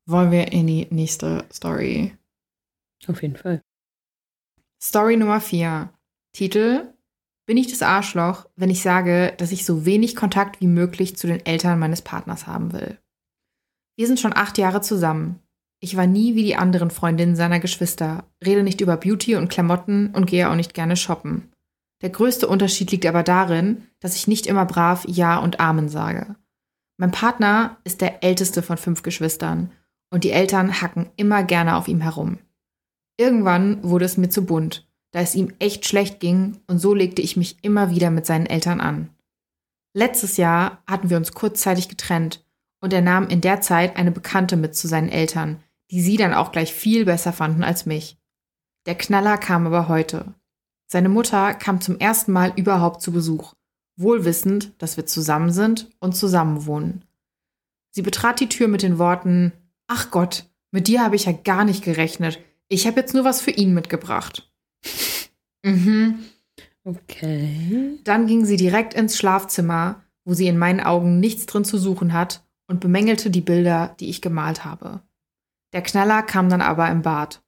[0.07, 2.13] Wollen wir in die nächste Story?
[3.07, 3.61] Auf jeden Fall.
[4.83, 5.91] Story Nummer 4.
[6.33, 6.95] Titel:
[7.45, 11.27] Bin ich das Arschloch, wenn ich sage, dass ich so wenig Kontakt wie möglich zu
[11.27, 12.97] den Eltern meines Partners haben will?
[13.97, 15.39] Wir sind schon acht Jahre zusammen.
[15.81, 20.15] Ich war nie wie die anderen Freundinnen seiner Geschwister, rede nicht über Beauty und Klamotten
[20.15, 21.53] und gehe auch nicht gerne shoppen.
[22.01, 26.37] Der größte Unterschied liegt aber darin, dass ich nicht immer brav Ja und Amen sage.
[26.97, 29.73] Mein Partner ist der älteste von fünf Geschwistern
[30.09, 32.39] und die Eltern hacken immer gerne auf ihm herum.
[33.21, 37.21] Irgendwann wurde es mir zu bunt, da es ihm echt schlecht ging und so legte
[37.21, 39.11] ich mich immer wieder mit seinen Eltern an.
[39.93, 42.43] Letztes Jahr hatten wir uns kurzzeitig getrennt
[42.81, 46.33] und er nahm in der Zeit eine Bekannte mit zu seinen Eltern, die sie dann
[46.33, 48.17] auch gleich viel besser fanden als mich.
[48.87, 50.33] Der Knaller kam aber heute.
[50.87, 53.53] Seine Mutter kam zum ersten Mal überhaupt zu Besuch,
[53.97, 57.05] wohlwissend, dass wir zusammen sind und zusammen wohnen.
[57.91, 59.53] Sie betrat die Tür mit den Worten
[59.89, 62.39] Ach Gott, mit dir habe ich ja gar nicht gerechnet.
[62.73, 64.51] Ich habe jetzt nur was für ihn mitgebracht.
[65.63, 66.21] mhm.
[66.85, 67.99] Okay.
[68.05, 72.13] Dann ging sie direkt ins Schlafzimmer, wo sie in meinen Augen nichts drin zu suchen
[72.13, 75.03] hat, und bemängelte die Bilder, die ich gemalt habe.
[75.73, 77.43] Der Knaller kam dann aber im Bad.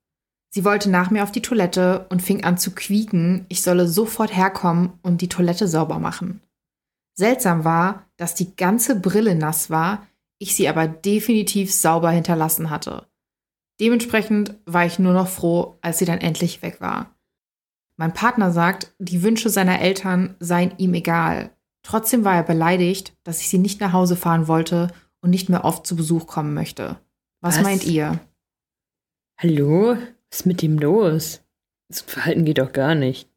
[0.50, 4.36] Sie wollte nach mir auf die Toilette und fing an zu quieken, ich solle sofort
[4.36, 6.42] herkommen und die Toilette sauber machen.
[7.14, 10.06] Seltsam war, dass die ganze Brille nass war,
[10.38, 13.06] ich sie aber definitiv sauber hinterlassen hatte.
[13.82, 17.16] Dementsprechend war ich nur noch froh, als sie dann endlich weg war.
[17.96, 21.50] Mein Partner sagt, die Wünsche seiner Eltern seien ihm egal.
[21.82, 25.64] Trotzdem war er beleidigt, dass ich sie nicht nach Hause fahren wollte und nicht mehr
[25.64, 27.00] oft zu Besuch kommen möchte.
[27.40, 27.64] Was, Was?
[27.64, 28.20] meint ihr?
[29.36, 29.96] Hallo?
[30.30, 31.40] Was ist mit ihm los?
[31.88, 33.28] Das Verhalten geht doch gar nicht.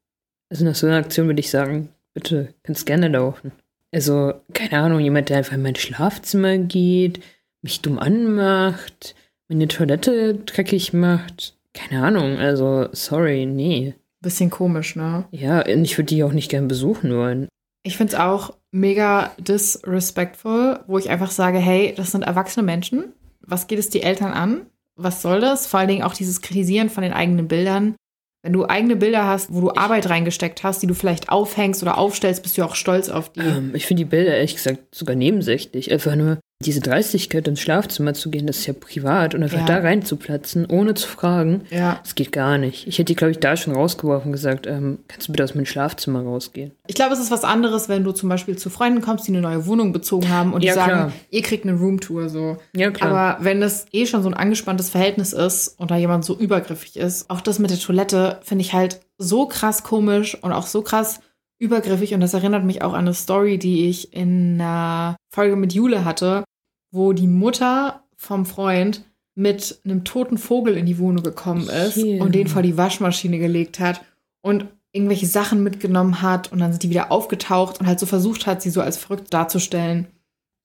[0.51, 3.51] Also nach so einer Aktion würde ich sagen, bitte, kannst gerne laufen.
[3.91, 7.23] Also, keine Ahnung, jemand, der einfach in mein Schlafzimmer geht,
[7.63, 9.15] mich dumm anmacht,
[9.47, 11.55] meine Toilette dreckig macht.
[11.73, 13.95] Keine Ahnung, also, sorry, nee.
[14.21, 15.25] Bisschen komisch, ne?
[15.31, 17.47] Ja, und ich würde die auch nicht gern besuchen wollen.
[17.84, 23.13] Ich finde es auch mega disrespectful, wo ich einfach sage, hey, das sind erwachsene Menschen.
[23.41, 24.65] Was geht es die Eltern an?
[24.95, 25.67] Was soll das?
[25.67, 27.95] Vor allen Dingen auch dieses Kritisieren von den eigenen Bildern.
[28.41, 31.97] Wenn du eigene Bilder hast, wo du Arbeit reingesteckt hast, die du vielleicht aufhängst oder
[31.97, 33.39] aufstellst, bist du auch stolz auf die.
[33.39, 35.91] Ähm, ich finde die Bilder ehrlich gesagt sogar nebensächlich.
[35.91, 39.65] Einfach nur diese Dreistigkeit ins Schlafzimmer zu gehen, das ist ja privat und einfach Ja.
[39.65, 41.63] da reinzuplatzen, ohne zu fragen.
[41.70, 42.00] Ja.
[42.02, 42.88] Das geht gar nicht.
[42.88, 45.54] Ich hätte die, glaube ich, da schon rausgeworfen und gesagt, ähm, kannst du bitte aus
[45.54, 46.72] meinem Schlafzimmer rausgehen?
[46.88, 49.41] Ich glaube, es ist was anderes, wenn du zum Beispiel zu Freunden kommst, die eine
[49.41, 51.12] neue Wohnung bezogen haben und die Ja, sagen, klar.
[51.30, 52.56] ihr kriegt eine Roomtour so.
[52.74, 53.12] Ja, klar.
[53.12, 56.96] Aber wenn das eh schon so ein angespanntes Verhältnis ist und da jemand so übergriffig
[56.96, 60.82] ist, auch das mit der Toilette finde ich halt so krass komisch und auch so
[60.82, 61.20] krass
[61.60, 62.13] übergriffig.
[62.13, 66.06] Und das erinnert mich auch an eine Story, die ich in einer Folge mit Jule
[66.06, 66.44] hatte,
[66.91, 69.04] wo die Mutter vom Freund
[69.36, 72.22] mit einem toten Vogel in die Wohnung gekommen ist Hier.
[72.22, 74.02] und den vor die Waschmaschine gelegt hat
[74.41, 78.48] und irgendwelche Sachen mitgenommen hat und dann sind die wieder aufgetaucht und halt so versucht
[78.48, 80.08] hat, sie so als verrückt darzustellen.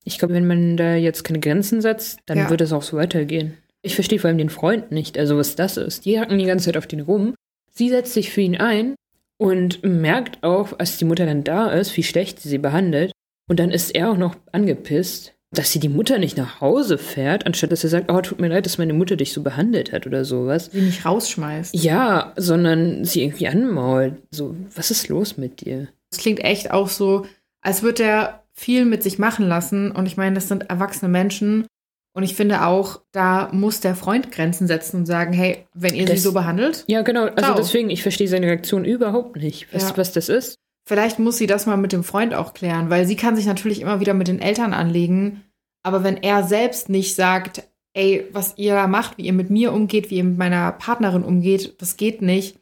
[0.04, 2.48] ich glaube, wenn man da jetzt keine Grenzen setzt, dann Ja.
[2.50, 3.54] wird es auch so weitergehen.
[3.82, 6.04] Ich verstehe vor allem den Freund nicht, also was das ist.
[6.04, 7.34] Die hacken die ganze Zeit auf den rum.
[7.72, 8.94] Sie setzt sich für ihn ein
[9.40, 13.10] und merkt auch, als die Mutter dann da ist, wie schlecht sie sie behandelt.
[13.48, 17.46] Und dann ist er auch noch angepisst, dass sie die Mutter nicht nach Hause fährt,
[17.46, 20.06] anstatt dass er sagt, oh, tut mir leid, dass meine Mutter dich so behandelt hat
[20.06, 20.68] oder sowas.
[20.70, 21.74] Sie nicht rausschmeißt.
[21.74, 24.12] Ja, sondern sie irgendwie anmault.
[24.30, 25.88] So, was ist los mit dir?
[26.10, 27.24] Es klingt echt auch so,
[27.62, 29.90] als würde er viel mit sich machen lassen.
[29.90, 31.66] Und ich meine, das sind erwachsene Menschen.
[32.12, 36.06] Und ich finde auch, da muss der Freund Grenzen setzen und sagen, hey, wenn ihr
[36.06, 37.24] sie Das- so behandelt, Ja, genau.
[37.26, 37.54] Also Ciao.
[37.56, 39.72] deswegen, ich verstehe seine Reaktion überhaupt nicht.
[39.72, 39.92] Weißt Ja.
[39.94, 40.56] du, was das ist?
[40.86, 43.80] vielleicht muss sie das mal mit dem Freund auch klären, weil sie kann sich natürlich
[43.80, 45.42] immer wieder mit den Eltern anlegen.
[45.84, 47.62] Aber wenn er selbst nicht sagt,
[47.94, 51.22] ey, was ihr da macht, wie ihr mit mir umgeht, wie ihr mit meiner Partnerin
[51.22, 52.58] umgeht, das geht nicht,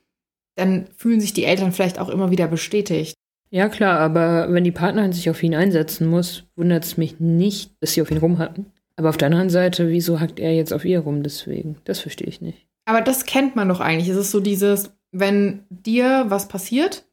[0.56, 3.14] dann fühlen sich die Eltern vielleicht auch immer wieder bestätigt.
[3.50, 7.70] Ja, klar, aber wenn die Partnerin sich auf ihn einsetzen muss, wundert es mich nicht,
[7.80, 8.66] dass sie auf ihn rumhacken.
[8.98, 11.76] Aber auf der anderen Seite, wieso hackt er jetzt auf ihr rum deswegen?
[11.84, 12.66] Das verstehe ich nicht.
[12.84, 14.08] Aber das kennt man doch eigentlich.
[14.08, 17.04] Es ist so dieses, wenn dir was passiert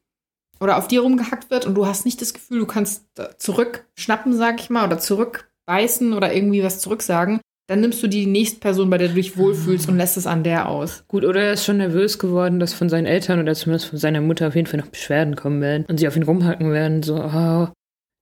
[0.58, 3.04] oder auf dir rumgehackt wird und du hast nicht das Gefühl, du kannst
[3.38, 8.58] zurückschnappen, sag ich mal, oder zurückbeißen oder irgendwie was zurücksagen, dann nimmst du die nächste
[8.58, 11.04] Person, bei der du dich wohlfühlst und lässt es an der aus.
[11.06, 14.20] Gut, oder er ist schon nervös geworden, dass von seinen Eltern oder zumindest von seiner
[14.20, 17.14] Mutter auf jeden Fall noch Beschwerden kommen werden und sie auf ihn rumhacken werden, so,
[17.16, 17.68] oh,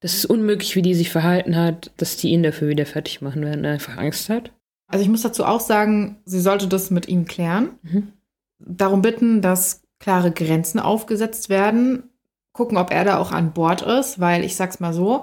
[0.05, 3.41] Das ist unmöglich, wie die sich verhalten hat, dass die ihn dafür wieder fertig machen
[3.43, 4.53] werden, einfach Angst hat.
[4.87, 7.71] Also ich muss dazu auch sagen, sie sollte das mit ihm klären.
[7.81, 8.13] Mhm.
[8.59, 12.11] Darum bitten, dass klare Grenzen aufgesetzt werden.
[12.53, 15.23] Gucken, ob er da auch an Bord ist, weil ich sag's mal so,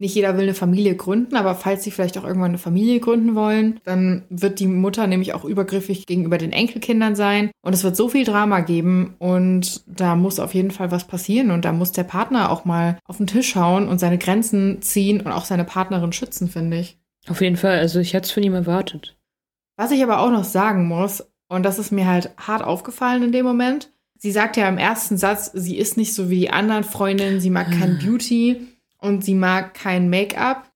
[0.00, 3.34] nicht jeder will eine Familie gründen, aber falls sie vielleicht auch irgendwann eine Familie gründen
[3.34, 7.50] wollen, dann wird die Mutter nämlich auch übergriffig gegenüber den Enkelkindern sein.
[7.60, 11.50] Und es wird so viel Drama geben und da muss auf jeden Fall was passieren
[11.50, 15.20] und da muss der Partner auch mal auf den Tisch hauen und seine Grenzen ziehen
[15.20, 16.98] und auch seine Partnerin schützen, finde ich.
[17.28, 19.18] Auf jeden Fall, also ich hätte es von ihm erwartet.
[19.76, 23.32] Was ich aber auch noch sagen muss, und das ist mir halt hart aufgefallen in
[23.32, 26.84] dem Moment, sie sagt ja im ersten Satz, sie ist nicht so wie die anderen
[26.84, 28.66] Freundinnen, sie mag kein Beauty
[29.00, 30.70] und sie mag kein Make-up.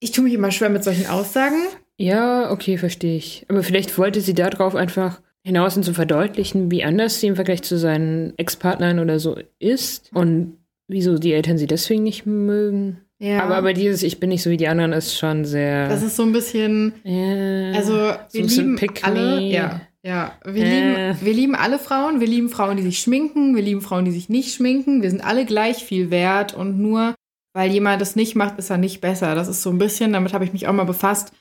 [0.00, 1.56] Ich tue mich immer schwer mit solchen Aussagen.
[1.96, 3.44] Ja, okay, verstehe ich.
[3.48, 7.62] Aber vielleicht wollte sie darauf einfach hinaus und zu verdeutlichen, wie anders sie im Vergleich
[7.62, 10.58] zu seinen Ex-Partnern oder so ist und
[10.88, 13.00] wieso die Eltern sie deswegen nicht mögen.
[13.18, 13.42] Ja.
[13.42, 15.88] Aber, aber dieses Ich bin nicht so wie die anderen ist schon sehr.
[15.88, 16.92] Das ist so ein bisschen.
[17.02, 19.40] ja, Also, so wir bisschen lieben alle.
[19.40, 20.32] Ja, ja.
[20.44, 21.08] Wir, Äh.
[21.08, 22.20] lieben, wir lieben alle Frauen.
[22.20, 23.56] Wir lieben Frauen, die sich schminken.
[23.56, 25.02] Wir lieben Frauen, die sich nicht schminken.
[25.02, 26.54] Wir sind alle gleich viel wert.
[26.54, 27.14] Und nur
[27.58, 29.34] weil jemand das nicht macht, ist er nicht besser.
[29.34, 31.32] Das ist so ein bisschen, damit habe ich mich auch mal befasst.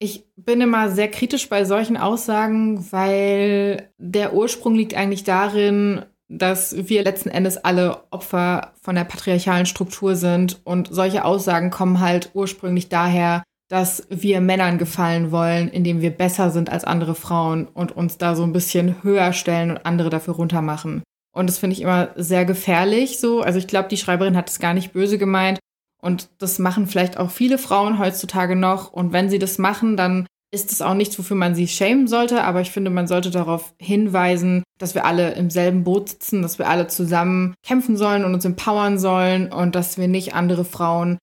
[0.00, 6.88] Ich bin immer sehr kritisch bei solchen Aussagen, weil der Ursprung liegt eigentlich darin, dass
[6.88, 12.30] wir letzten Endes alle Opfer von der patriarchalen Struktur sind und solche Aussagen kommen halt
[12.34, 17.96] ursprünglich daher, dass wir Männern gefallen wollen, indem wir besser sind als andere Frauen und
[17.96, 21.04] uns da so ein bisschen höher stellen und andere dafür runtermachen.
[21.40, 23.40] Und das finde ich immer sehr gefährlich so.
[23.40, 25.58] Also ich glaube, die Schreiberin hat es gar nicht böse gemeint.
[26.02, 28.92] Und das machen vielleicht auch viele Frauen heutzutage noch.
[28.92, 32.44] Und wenn sie das machen, dann ist es auch nichts, wofür man sie schämen sollte.
[32.44, 36.58] Aber ich finde, man sollte darauf hinweisen, dass wir alle im selben Boot sitzen, dass
[36.58, 41.16] wir alle zusammen kämpfen sollen und uns empowern sollen und dass wir nicht andere Frauen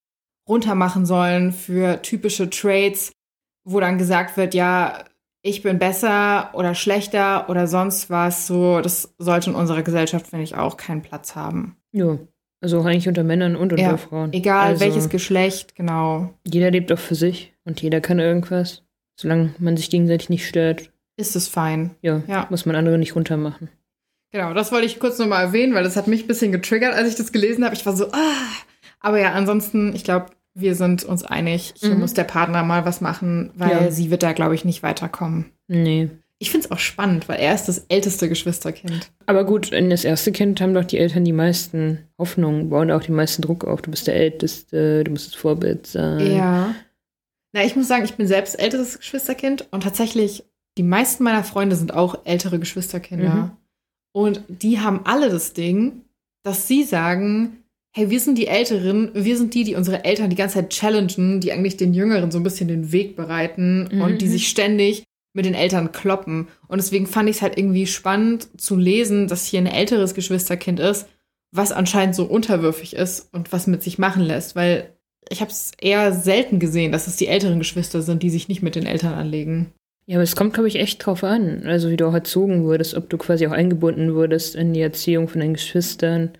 [0.49, 3.11] runtermachen sollen für typische Traits,
[3.65, 5.03] wo dann gesagt wird, ja,
[5.47, 8.47] ich bin besser oder schlechter oder sonst was.
[8.47, 11.77] So, das sollte in unserer Gesellschaft, finde ich, auch keinen Platz haben.
[11.91, 12.17] Ja.
[12.61, 14.33] Also eigentlich unter Männern und unter Ja, Frauen.
[14.33, 16.33] Egal also, welches Geschlecht, genau.
[16.45, 18.83] Jeder lebt auch für sich und jeder kann irgendwas.
[19.19, 21.91] Solange man sich gegenseitig nicht stört, Ist es fein.
[22.01, 22.47] ja, Ja.
[22.49, 23.69] muss man andere nicht runtermachen.
[24.31, 27.09] Genau, das wollte ich kurz nochmal erwähnen, weil das hat mich ein bisschen getriggert, als
[27.09, 27.75] ich das gelesen habe.
[27.75, 28.47] Ich war so, ah.
[28.99, 30.27] Aber ja, ansonsten, ich glaube,
[30.59, 31.73] wir sind uns einig.
[31.77, 31.99] Hier Mhm.
[31.99, 33.91] muss der Partner mal was machen, weil Ja.
[33.91, 35.45] sie wird da, glaube ich, nicht weiterkommen.
[35.67, 36.09] Nee.
[36.39, 39.09] Ich finde es auch spannend, weil er ist das älteste Geschwisterkind.
[39.25, 43.01] Aber gut, in das erste Kind haben doch die Eltern die meisten Hoffnungen, bauen auch
[43.01, 43.81] die meisten Druck auf.
[43.81, 46.35] Du bist der Älteste, du musst das Vorbild sein.
[46.35, 46.75] Ja.
[47.53, 50.43] Na, ich muss sagen, ich bin selbst älteres Geschwisterkind und tatsächlich,
[50.77, 53.33] die meisten meiner Freunde sind auch ältere Geschwisterkinder.
[53.33, 53.51] Mhm.
[54.13, 56.01] Und die haben alle das Ding,
[56.43, 60.35] dass sie sagen, hey, wir sind die Älteren, wir sind die, die unsere Eltern die
[60.35, 64.01] ganze Zeit challengen, die eigentlich den Jüngeren so ein bisschen den Weg bereiten Mhm.
[64.01, 66.47] und die sich ständig mit den Eltern kloppen.
[66.67, 70.79] Und deswegen fand ich es halt irgendwie spannend zu lesen, dass hier ein älteres Geschwisterkind
[70.79, 71.07] ist,
[71.51, 74.93] was anscheinend so unterwürfig ist und was mit sich machen lässt, weil
[75.29, 78.61] ich habe es eher selten gesehen, dass es die älteren Geschwister sind, die sich nicht
[78.63, 79.73] mit den Eltern anlegen.
[80.05, 81.63] Ja, aber es kommt, glaube ich, echt drauf an.
[81.65, 85.27] Also wie du auch erzogen wurdest, ob du quasi auch eingebunden wurdest in die Erziehung
[85.27, 86.31] von deinen Geschwistern,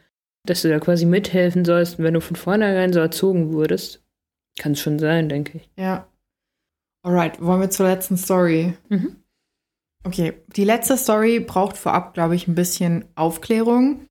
[0.49, 1.99] dass du da quasi mithelfen sollst.
[1.99, 4.03] Wenn du von vornherein so erzogen wurdest,
[4.60, 5.69] kann es schon sein, denke ich.
[5.77, 6.07] Ja.
[7.03, 8.73] Alright, wollen wir zur letzten Story?
[8.89, 9.17] Mhm.
[10.03, 14.05] Okay, die letzte Story braucht vorab, glaube ich, ein bisschen Aufklärung.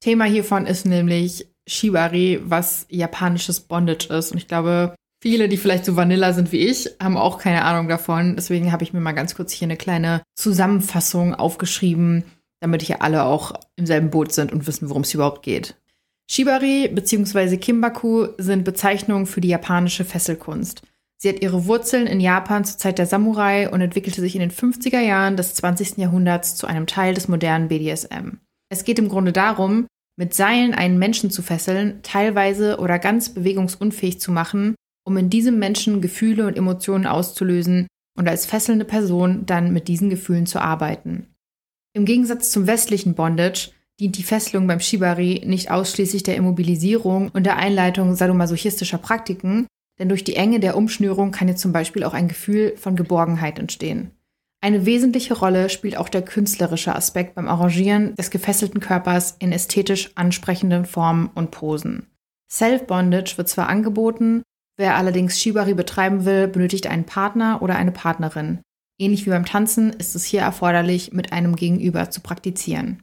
[0.00, 4.32] Thema hiervon ist nämlich Shibari, was japanisches Bondage ist.
[4.32, 7.88] Und ich glaube, viele, die vielleicht so Vanilla sind wie ich, haben auch keine Ahnung
[7.88, 8.36] davon.
[8.36, 12.24] Deswegen habe ich mir mal ganz kurz hier eine kleine Zusammenfassung aufgeschrieben,
[12.60, 15.76] damit hier alle auch im selben Boot sind und wissen, worum es überhaupt geht.
[16.30, 17.56] Shibari bzw.
[17.56, 20.82] Kimbaku sind Bezeichnungen für die japanische Fesselkunst.
[21.20, 24.52] Sie hat ihre Wurzeln in Japan zur Zeit der Samurai und entwickelte sich in den
[24.52, 25.96] 50er Jahren des 20.
[25.96, 28.38] Jahrhunderts zu einem Teil des modernen BDSM.
[28.70, 34.20] Es geht im Grunde darum, mit Seilen einen Menschen zu fesseln, teilweise oder ganz bewegungsunfähig
[34.20, 39.72] zu machen, um in diesem Menschen Gefühle und Emotionen auszulösen und als fesselnde Person dann
[39.72, 41.34] mit diesen Gefühlen zu arbeiten.
[41.98, 47.44] Im Gegensatz zum westlichen Bondage dient die Fesselung beim Shibari nicht ausschließlich der Immobilisierung und
[47.44, 49.66] der Einleitung sadomasochistischer Praktiken,
[49.98, 53.58] denn durch die Enge der Umschnürung kann jetzt zum Beispiel auch ein Gefühl von Geborgenheit
[53.58, 54.12] entstehen.
[54.60, 60.12] Eine wesentliche Rolle spielt auch der künstlerische Aspekt beim Arrangieren des gefesselten Körpers in ästhetisch
[60.14, 62.06] ansprechenden Formen und Posen.
[62.48, 64.44] Self-Bondage wird zwar angeboten,
[64.76, 68.60] wer allerdings Shibari betreiben will, benötigt einen Partner oder eine Partnerin.
[69.00, 73.02] Ähnlich wie beim Tanzen ist es hier erforderlich, mit einem Gegenüber zu praktizieren.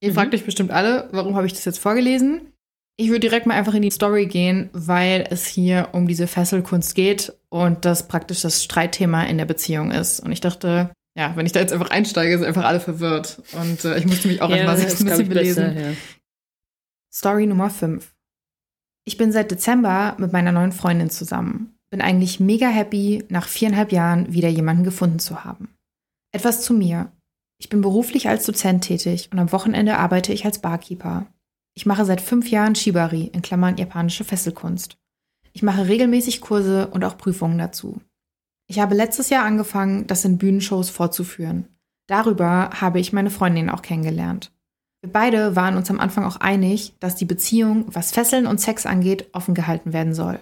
[0.00, 0.14] Ihr Mhm.
[0.14, 2.52] fragt euch bestimmt alle, warum habe ich das jetzt vorgelesen?
[2.96, 6.94] Ich würde direkt mal einfach in die Story gehen, weil es hier um diese Fesselkunst
[6.94, 10.20] geht und das praktisch das Streitthema in der Beziehung ist.
[10.20, 13.42] Und ich dachte, ja, wenn ich da jetzt einfach einsteige, sind einfach alle verwirrt.
[13.52, 15.74] Und äh, ich musste mich auch ja, erstmal selbst ein bisschen belesen.
[15.74, 15.96] Besser, ja.
[17.12, 18.14] Story Nummer 5.
[19.06, 21.73] Ich bin seit Dezember mit meiner neuen Freundin zusammen.
[21.94, 25.68] Bin eigentlich mega happy, nach viereinhalb Jahren wieder jemanden gefunden zu haben.
[26.32, 27.12] Etwas zu mir.
[27.60, 31.26] Ich bin beruflich als Dozent tätig und am Wochenende arbeite ich als Barkeeper.
[31.76, 34.96] Ich mache seit fünf Jahren Shibari, in Klammern japanische Fesselkunst.
[35.52, 38.00] Ich mache regelmäßig Kurse und auch Prüfungen dazu.
[38.66, 41.68] Ich habe letztes Jahr angefangen, das in Bühnenshows fortzuführen.
[42.08, 44.50] Darüber habe ich meine Freundin auch kennengelernt.
[45.00, 48.84] Wir beide waren uns am Anfang auch einig, dass die Beziehung, was Fesseln und Sex
[48.84, 50.40] angeht, offen gehalten werden soll.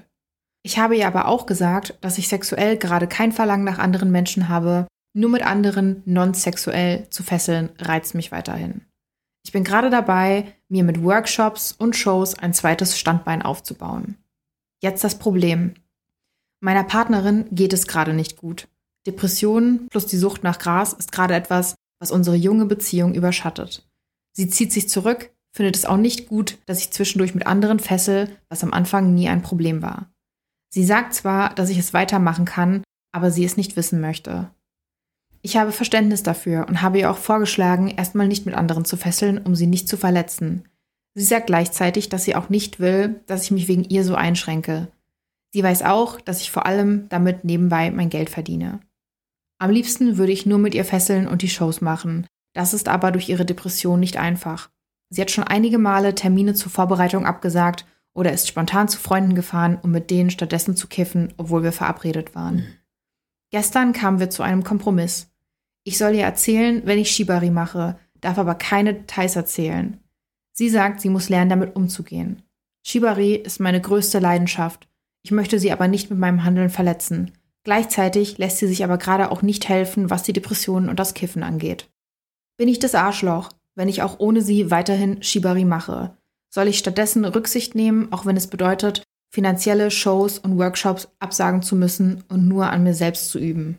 [0.65, 4.49] Ich habe ihr aber auch gesagt, dass ich sexuell gerade kein Verlangen nach anderen Menschen
[4.49, 8.83] habe, nur mit anderen non-sexuell zu fesseln reizt mich weiterhin.
[9.45, 14.17] Ich bin gerade dabei, mir mit Workshops und Shows ein zweites Standbein aufzubauen.
[14.81, 15.75] Jetzt das Problem.
[16.61, 18.69] Meiner Partnerin geht es gerade nicht gut.
[19.07, 23.89] Depressionen plus die Sucht nach Gras ist gerade etwas, was unsere junge Beziehung überschattet.
[24.33, 28.37] Sie zieht sich zurück, findet es auch nicht gut, dass ich zwischendurch mit anderen fessel,
[28.49, 30.12] was am Anfang nie ein Problem war.
[30.75, 32.83] Sie sagt zwar, dass ich es weitermachen kann,
[33.13, 34.51] aber sie es nicht wissen möchte.
[35.43, 39.39] Ich habe Verständnis dafür und habe ihr auch vorgeschlagen, erstmal nicht mit anderen zu fesseln,
[39.39, 40.65] um sie nicht zu verletzen.
[41.15, 44.89] Sie sagt gleichzeitig, dass sie auch nicht will, dass ich mich wegen ihr so einschränke.
[45.53, 48.81] Sie weiß auch, dass ich vor allem damit nebenbei mein Geld verdiene.
[49.59, 52.27] Am liebsten würde ich nur mit ihr fesseln und die Shows machen.
[52.55, 54.71] Das ist aber durch ihre Depression nicht einfach.
[55.11, 59.79] Sie hat schon einige Male Termine zur Vorbereitung abgesagt oder ist spontan zu Freunden gefahren,
[59.83, 62.57] um mit denen stattdessen zu kiffen, obwohl wir verabredet waren.
[62.57, 62.67] Mhm.
[63.51, 65.31] Gestern kamen wir zu einem Kompromiss.
[65.85, 69.99] Ich soll ihr erzählen, wenn ich Shibari mache, darf aber keine Details erzählen.
[70.53, 72.43] Sie sagt, sie muss lernen, damit umzugehen.
[72.83, 74.89] Shibari ist meine größte Leidenschaft.
[75.23, 77.33] Ich möchte sie aber nicht mit meinem Handeln verletzen.
[77.65, 81.43] Gleichzeitig lässt sie sich aber gerade auch nicht helfen, was die Depressionen und das Kiffen
[81.43, 81.91] angeht.
[82.57, 86.17] Bin ich das Arschloch, wenn ich auch ohne sie weiterhin Shibari mache?
[86.55, 91.75] Soll ich stattdessen Rücksicht nehmen, auch wenn es bedeutet, finanzielle Shows und Workshops absagen zu
[91.75, 93.79] müssen und nur an mir selbst zu üben?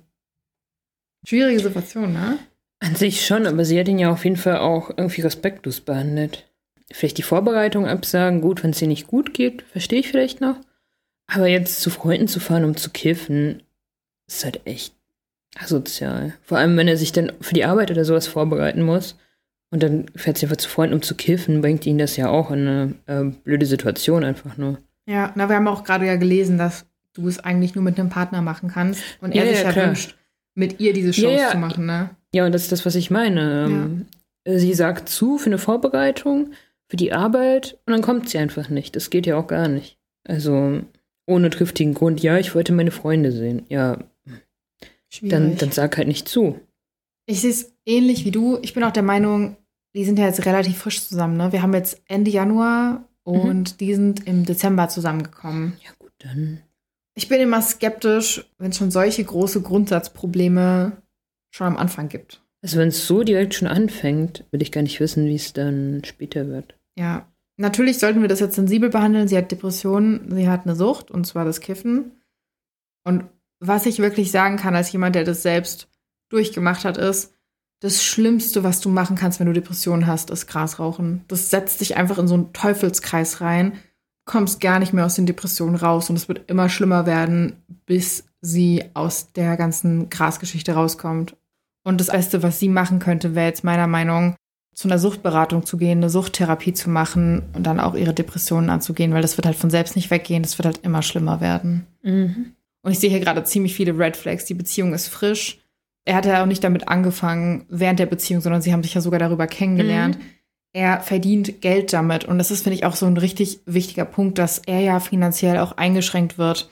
[1.24, 2.40] Schwierige Situation, ne?
[2.80, 6.50] An sich schon, aber sie hat ihn ja auf jeden Fall auch irgendwie respektlos behandelt.
[6.92, 10.58] Vielleicht die Vorbereitung absagen, gut, wenn es ihr nicht gut geht, verstehe ich vielleicht noch.
[11.28, 13.62] Aber jetzt zu Freunden zu fahren, um zu kiffen,
[14.28, 14.96] ist halt echt
[15.60, 16.34] asozial.
[16.42, 19.16] Vor allem, wenn er sich dann für die Arbeit oder sowas vorbereiten muss
[19.74, 22.52] und dann fährt sie einfach zu Freunden, um zu kiffen, bringt ihn das ja auch
[22.52, 24.78] in eine äh, blöde Situation einfach nur.
[25.08, 28.10] Ja, na, wir haben auch gerade ja gelesen, dass du es eigentlich nur mit einem
[28.10, 30.16] Partner machen kannst und er ja, sich ja, ja wünscht,
[30.54, 32.12] mit ihr diese Shows ja, zu machen, ne?
[32.36, 33.66] Ja, und das ist das, was ich meine.
[33.66, 34.06] Ähm,
[34.60, 36.52] sie sagt zu für eine Vorbereitung,
[36.88, 38.96] für die Arbeit und dann kommt sie einfach nicht.
[38.96, 39.98] Das geht ja auch gar nicht.
[40.24, 40.82] Also
[41.26, 43.66] ohne triftigen Grund, ja, ich wollte meine Freunde sehen.
[43.70, 43.98] Ja,
[45.24, 46.60] dann, dann sag halt nicht zu.
[47.26, 48.60] Ich sehe es ähnlich wie du.
[48.62, 49.58] Ich bin auch der Meinung,
[49.96, 51.38] die sind ja jetzt relativ frisch zusammen.
[51.38, 51.52] Ne?
[51.52, 53.78] Wir haben jetzt Ende Januar und mhm.
[53.78, 55.78] die sind im Dezember zusammengekommen.
[55.84, 56.62] Ja, gut, dann.
[57.16, 61.04] Ich bin immer skeptisch, wenn es schon solche große Grundsatzprobleme
[61.52, 62.42] schon am Anfang gibt.
[62.64, 66.02] Also wenn es so direkt schon anfängt, will ich gar nicht wissen, wie es dann
[66.06, 66.76] später wird.
[66.96, 67.28] Ja,
[67.58, 69.28] natürlich sollten wir das jetzt sensibel behandeln.
[69.28, 72.24] Sie hat Depressionen, sie hat eine Sucht, und zwar das Kiffen.
[73.04, 73.26] Und
[73.60, 75.90] was ich wirklich sagen kann, als jemand, der das selbst
[76.30, 77.33] durchgemacht hat, ist,
[77.84, 81.26] das Schlimmste, was du machen kannst, wenn du Depressionen hast, ist Grasrauchen.
[81.28, 83.74] Das setzt dich einfach in so einen Teufelskreis rein,
[84.24, 88.24] kommst gar nicht mehr aus den Depressionen raus und es wird immer schlimmer werden, bis
[88.40, 91.36] sie aus der ganzen Grasgeschichte rauskommt.
[91.84, 94.38] Und das Beste, was sie machen könnte, wäre jetzt meiner Meinung nach,
[94.74, 99.14] zu einer Suchtberatung zu gehen, eine Suchttherapie zu machen und dann auch ihre Depressionen anzugehen,
[99.14, 101.86] weil das wird halt von selbst nicht weggehen, das wird halt immer schlimmer werden.
[102.02, 102.54] Mhm.
[102.82, 104.46] Und ich sehe hier gerade ziemlich viele Red Flags.
[104.46, 105.60] Die Beziehung ist frisch.
[106.06, 109.02] Er hat ja auch nicht damit angefangen während der Beziehung, sondern sie haben sich ja
[109.02, 110.18] sogar darüber kennengelernt.
[110.18, 110.24] Mhm.
[110.74, 112.26] Er verdient Geld damit.
[112.26, 115.60] Und das ist, finde ich, auch so ein richtig wichtiger Punkt, dass er ja finanziell
[115.60, 116.70] auch eingeschränkt wird,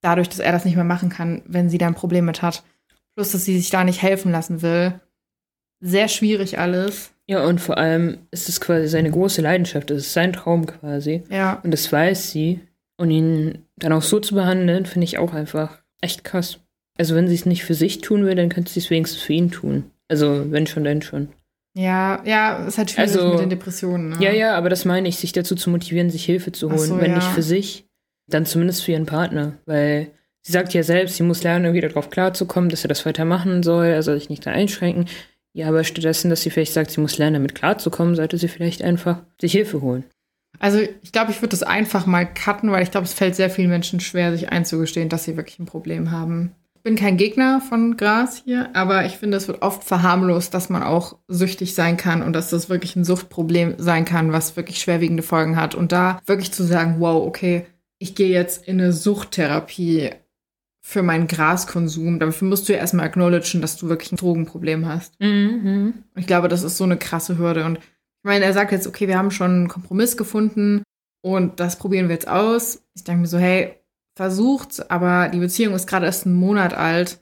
[0.00, 2.64] dadurch, dass er das nicht mehr machen kann, wenn sie da ein Problem mit hat.
[3.14, 4.98] Plus, dass sie sich da nicht helfen lassen will.
[5.80, 7.12] Sehr schwierig alles.
[7.26, 9.90] Ja, und vor allem ist es quasi seine große Leidenschaft.
[9.90, 11.22] Es ist sein Traum quasi.
[11.28, 11.60] Ja.
[11.62, 12.60] Und das weiß sie.
[12.96, 16.58] Und ihn dann auch so zu behandeln, finde ich auch einfach echt krass.
[16.98, 19.32] Also wenn sie es nicht für sich tun will, dann könnte sie es wenigstens für
[19.32, 19.84] ihn tun.
[20.08, 21.28] Also wenn schon, dann schon.
[21.74, 24.10] Ja, ja, es hat schwierig also, mit den Depressionen.
[24.10, 24.16] Ne?
[24.20, 26.78] Ja, ja, aber das meine ich, sich dazu zu motivieren, sich Hilfe zu holen.
[26.78, 27.16] So, wenn ja.
[27.16, 27.86] nicht für sich,
[28.28, 29.54] dann zumindest für ihren Partner.
[29.64, 30.10] Weil
[30.42, 33.86] sie sagt ja selbst, sie muss lernen, irgendwie darauf klarzukommen, dass er das weitermachen soll,
[33.86, 35.06] er soll sich nicht da einschränken.
[35.54, 38.82] Ja, aber stattdessen, dass sie vielleicht sagt, sie muss lernen, damit klarzukommen, sollte sie vielleicht
[38.82, 40.04] einfach sich Hilfe holen.
[40.58, 43.50] Also ich glaube, ich würde das einfach mal cutten, weil ich glaube, es fällt sehr
[43.50, 46.54] vielen Menschen schwer, sich einzugestehen, dass sie wirklich ein Problem haben.
[46.82, 50.68] Ich bin kein Gegner von Gras hier, aber ich finde, es wird oft verharmlost, dass
[50.68, 54.80] man auch süchtig sein kann und dass das wirklich ein Suchtproblem sein kann, was wirklich
[54.80, 55.76] schwerwiegende Folgen hat.
[55.76, 57.66] Und da wirklich zu sagen, wow, okay,
[58.00, 60.10] ich gehe jetzt in eine Suchttherapie
[60.80, 62.18] für meinen Graskonsum.
[62.18, 65.14] Dafür musst du ja erstmal acknowledgen, dass du wirklich ein Drogenproblem hast.
[65.20, 66.02] Mhm.
[66.16, 67.64] Ich glaube, das ist so eine krasse Hürde.
[67.64, 70.82] Und ich meine, er sagt jetzt, okay, wir haben schon einen Kompromiss gefunden
[71.24, 72.82] und das probieren wir jetzt aus.
[72.96, 73.76] Ich denke mir so, hey,
[74.14, 77.20] versucht's, aber die Beziehung ist gerade erst einen Monat alt.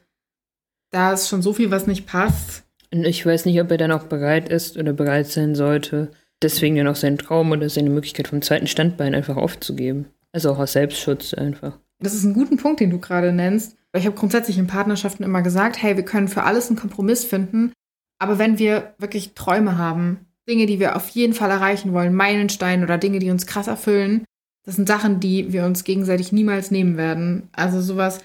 [0.91, 2.65] Da ist schon so viel, was nicht passt.
[2.93, 6.11] Und ich weiß nicht, ob er dann auch bereit ist oder bereit sein sollte,
[6.43, 10.07] deswegen dann auch seinen Traum oder seine Möglichkeit vom zweiten Standbein einfach aufzugeben.
[10.33, 11.79] Also auch aus Selbstschutz einfach.
[12.01, 13.77] Das ist ein guter Punkt, den du gerade nennst.
[13.93, 17.73] Ich habe grundsätzlich in Partnerschaften immer gesagt, hey, wir können für alles einen Kompromiss finden,
[18.19, 22.85] aber wenn wir wirklich Träume haben, Dinge, die wir auf jeden Fall erreichen wollen, Meilensteine
[22.85, 24.25] oder Dinge, die uns krass erfüllen,
[24.65, 27.49] das sind Sachen, die wir uns gegenseitig niemals nehmen werden.
[27.53, 28.21] Also sowas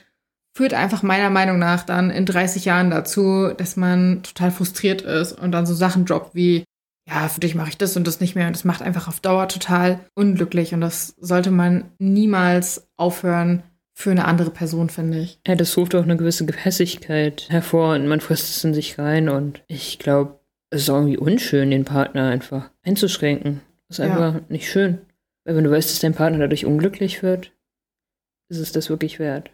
[0.56, 5.34] führt einfach meiner Meinung nach dann in 30 Jahren dazu, dass man total frustriert ist
[5.34, 6.64] und dann so Sachen droppt wie,
[7.08, 8.48] ja, für dich mache ich das und das nicht mehr.
[8.48, 10.74] Und das macht einfach auf Dauer total unglücklich.
[10.74, 13.64] Und das sollte man niemals aufhören
[13.94, 15.40] für eine andere Person, finde ich.
[15.48, 19.30] Ja, das ruft auch eine gewisse Gehässigkeit hervor und man frisst es in sich rein.
[19.30, 23.62] Und ich glaube, es ist auch irgendwie unschön, den Partner einfach einzuschränken.
[23.88, 24.12] Das ist Ja.
[24.12, 24.98] einfach nicht schön.
[25.46, 27.54] Weil wenn du weißt, dass dein Partner dadurch unglücklich wird,
[28.50, 29.52] ist es das wirklich wert.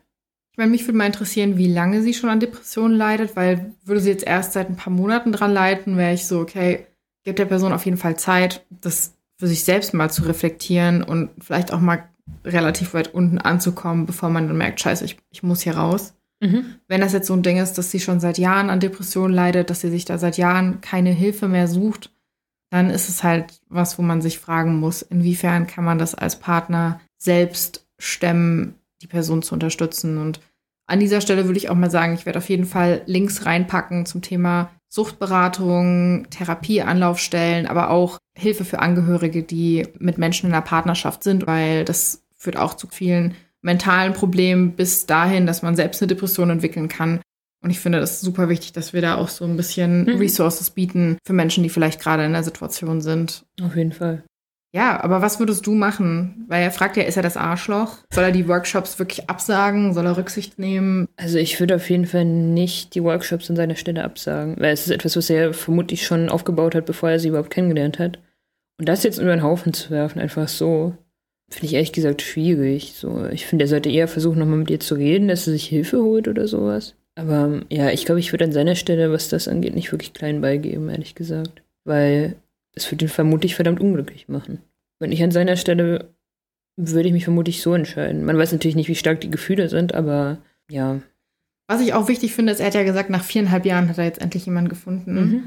[0.54, 4.02] Ich meine, mich würde mal interessieren, wie lange sie schon an Depressionen leidet, weil würde
[4.02, 6.88] sie jetzt erst seit ein paar Monaten dran leiden, wäre ich so, okay,
[7.24, 11.30] gibt der Person auf jeden Fall Zeit, das für sich selbst mal zu reflektieren und
[11.40, 12.04] vielleicht auch mal
[12.46, 16.14] relativ weit unten anzukommen, bevor man dann merkt, scheiße, ich, ich muss hier raus.
[16.42, 16.76] Mhm.
[16.88, 19.70] Wenn das jetzt so ein Ding ist, dass sie schon seit Jahren an Depressionen leidet,
[19.70, 22.12] dass sie sich da seit Jahren keine Hilfe mehr sucht,
[22.72, 26.40] dann ist es halt was, wo man sich fragen muss, inwiefern kann man das als
[26.40, 30.18] Partner selbst stemmen, die Person zu unterstützen.
[30.18, 30.40] Und
[30.88, 34.06] an dieser Stelle würde ich auch mal sagen, ich werde auf jeden Fall Links reinpacken
[34.06, 41.24] zum Thema Suchtberatung, Therapieanlaufstellen, aber auch Hilfe für Angehörige, die mit Menschen in einer Partnerschaft
[41.24, 46.08] sind, weil das führt auch zu vielen mentalen Problemen bis dahin, dass man selbst eine
[46.08, 47.22] Depression entwickeln kann.
[47.64, 50.18] Und ich finde das super wichtig, dass wir da auch so ein bisschen Mhm.
[50.18, 53.46] Resources bieten für Menschen, die vielleicht gerade in der Situation sind.
[53.62, 54.24] Auf jeden Fall.
[54.74, 56.46] Ja, aber was würdest du machen?
[56.48, 57.98] Weil er fragt ja, ist er das Arschloch?
[58.14, 59.94] Soll er die Workshops wirklich absagen?
[59.94, 61.10] Soll er Rücksicht nehmen?
[61.18, 64.86] Also ich würde auf jeden Fall nicht die Workshops an seiner Stelle absagen, weil es
[64.86, 68.20] ist etwas, was er vermutlich schon aufgebaut hat, bevor er sie überhaupt kennengelernt hat.
[68.80, 70.96] Und das jetzt über den Haufen zu werfen, einfach so,
[71.50, 72.94] finde ich ehrlich gesagt schwierig.
[72.96, 75.66] So, ich finde, er sollte eher versuchen, nochmal mit ihr zu reden, dass er sich
[75.68, 76.96] Hilfe holt oder sowas.
[77.16, 80.42] Aber ja, ich glaube, ich würde an seiner Stelle, was das angeht, nicht wirklich klein
[80.42, 81.62] beigeben, ehrlich gesagt.
[81.84, 82.36] Weil
[82.74, 84.60] es würde ihn vermutlich verdammt unglücklich machen.
[85.00, 86.10] Wenn ich an seiner Stelle
[86.78, 88.24] würde ich mich vermutlich so entscheiden.
[88.24, 90.38] Man weiß natürlich nicht, wie stark die Gefühle sind, aber
[90.70, 91.02] ja,
[91.68, 94.04] Was ich auch wichtig finde, ist, er hat ja gesagt, nach viereinhalb Jahren hat er
[94.04, 95.14] jetzt endlich jemanden gefunden.
[95.14, 95.44] Mhm.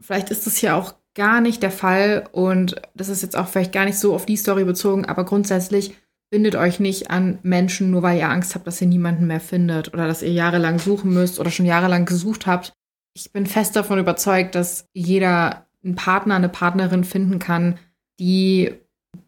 [0.00, 3.72] Vielleicht ist das hier auch gar nicht der Fall und das ist jetzt auch vielleicht
[3.72, 5.94] gar nicht so auf die Story bezogen, aber grundsätzlich
[6.34, 9.94] bindet euch nicht an Menschen, nur weil ihr Angst habt, dass ihr niemanden mehr findet
[9.94, 12.72] oder dass ihr jahrelang suchen müsst oder schon jahrelang gesucht habt.
[13.16, 17.78] Ich bin fest davon überzeugt, dass jeder einen Partner, eine Partnerin finden kann,
[18.18, 18.72] die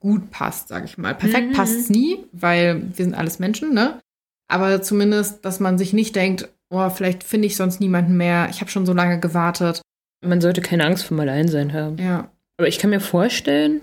[0.01, 1.15] gut passt, sag ich mal.
[1.15, 1.53] Perfekt Mhm.
[1.53, 4.01] passt's nie, weil wir sind alles Menschen, ne?
[4.49, 8.49] Aber zumindest, dass man sich nicht denkt, oh, vielleicht finde ich sonst niemanden mehr.
[8.51, 9.81] Ich habe schon so lange gewartet.
[10.25, 11.99] man sollte keine Angst vom Alleinsein haben.
[11.99, 12.33] Ja.
[12.59, 13.83] Aber ich kann mir vorstellen,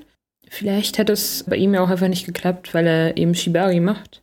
[0.54, 4.22] vielleicht hat es bei ihm ja auch einfach nicht geklappt, weil er eben Shibari macht.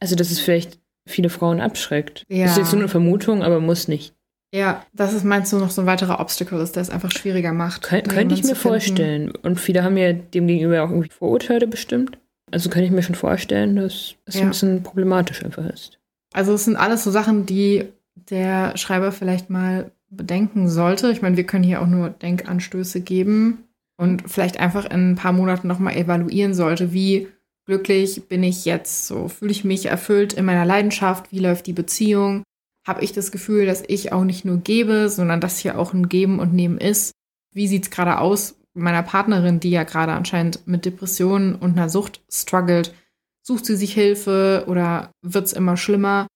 [0.00, 0.78] Also, dass es vielleicht
[1.08, 2.24] viele Frauen abschreckt.
[2.28, 2.44] Ja.
[2.44, 4.14] Das ist jetzt nur eine Vermutung, aber muss nicht.
[4.54, 7.52] Ja, das ist, meinst du, noch so ein weiterer Obstacle ist, der es einfach schwieriger
[7.52, 7.82] macht.
[7.82, 9.32] Kön könnte ich mir vorstellen.
[9.42, 12.18] Und viele haben ja demgegenüber auch irgendwie Vorurteile bestimmt.
[12.52, 14.42] Also kann ich mir schon vorstellen, dass es Ja.
[14.42, 15.98] ein bisschen problematisch einfach ist.
[16.32, 17.86] Also es sind alles so Sachen, die
[18.30, 21.10] der Schreiber vielleicht mal bedenken sollte.
[21.10, 23.63] Ich meine, wir können hier auch nur Denkanstöße geben
[23.96, 27.28] und vielleicht einfach in ein paar Monaten nochmal evaluieren sollte, wie
[27.66, 29.28] glücklich bin ich jetzt so?
[29.28, 31.32] Fühle ich mich erfüllt in meiner Leidenschaft?
[31.32, 32.42] Wie läuft die Beziehung?
[32.86, 36.08] Habe ich das Gefühl, dass ich auch nicht nur gebe, sondern dass hier auch ein
[36.08, 37.12] Geben und Nehmen ist?
[37.52, 41.88] Wie sieht es gerade aus meiner Partnerin, die ja gerade anscheinend mit Depressionen und einer
[41.88, 42.94] Sucht struggelt?
[43.42, 46.26] Sucht sie sich Hilfe oder wird es immer schlimmer?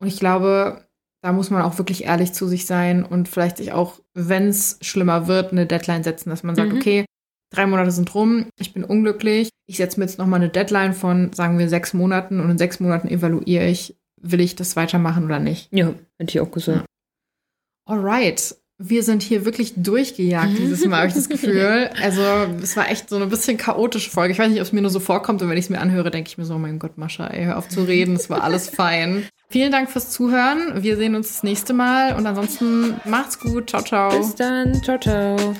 [0.00, 0.84] Und ich glaube,
[1.22, 4.78] da muss man auch wirklich ehrlich zu sich sein und vielleicht sich auch, wenn es
[4.82, 6.78] schlimmer wird, eine Deadline setzen, dass man sagt, mhm.
[6.78, 7.04] okay,
[7.52, 11.32] drei Monate sind rum, ich bin unglücklich, ich setze mir jetzt nochmal eine Deadline von,
[11.32, 15.38] sagen wir, sechs Monaten und in sechs Monaten evaluiere ich, will ich das weitermachen oder
[15.38, 15.68] nicht.
[15.72, 16.80] Ja, hätte ich auch gesagt.
[16.80, 17.94] Ja.
[17.94, 18.56] Alright.
[18.84, 21.88] Wir sind hier wirklich durchgejagt dieses Mal, habe ich das Gefühl.
[22.02, 22.22] Also,
[22.60, 24.32] es war echt so eine bisschen chaotische Folge.
[24.32, 26.10] Ich weiß nicht, ob es mir nur so vorkommt und wenn ich es mir anhöre,
[26.10, 28.42] denke ich mir so, oh mein Gott, Mascha, ey, hör auf zu reden, es war
[28.42, 29.24] alles fein.
[29.52, 30.82] Vielen Dank fürs Zuhören.
[30.82, 33.68] Wir sehen uns das nächste Mal und ansonsten macht's gut.
[33.68, 34.08] Ciao, ciao.
[34.16, 34.82] Bis dann.
[34.82, 35.54] Ciao, ciao.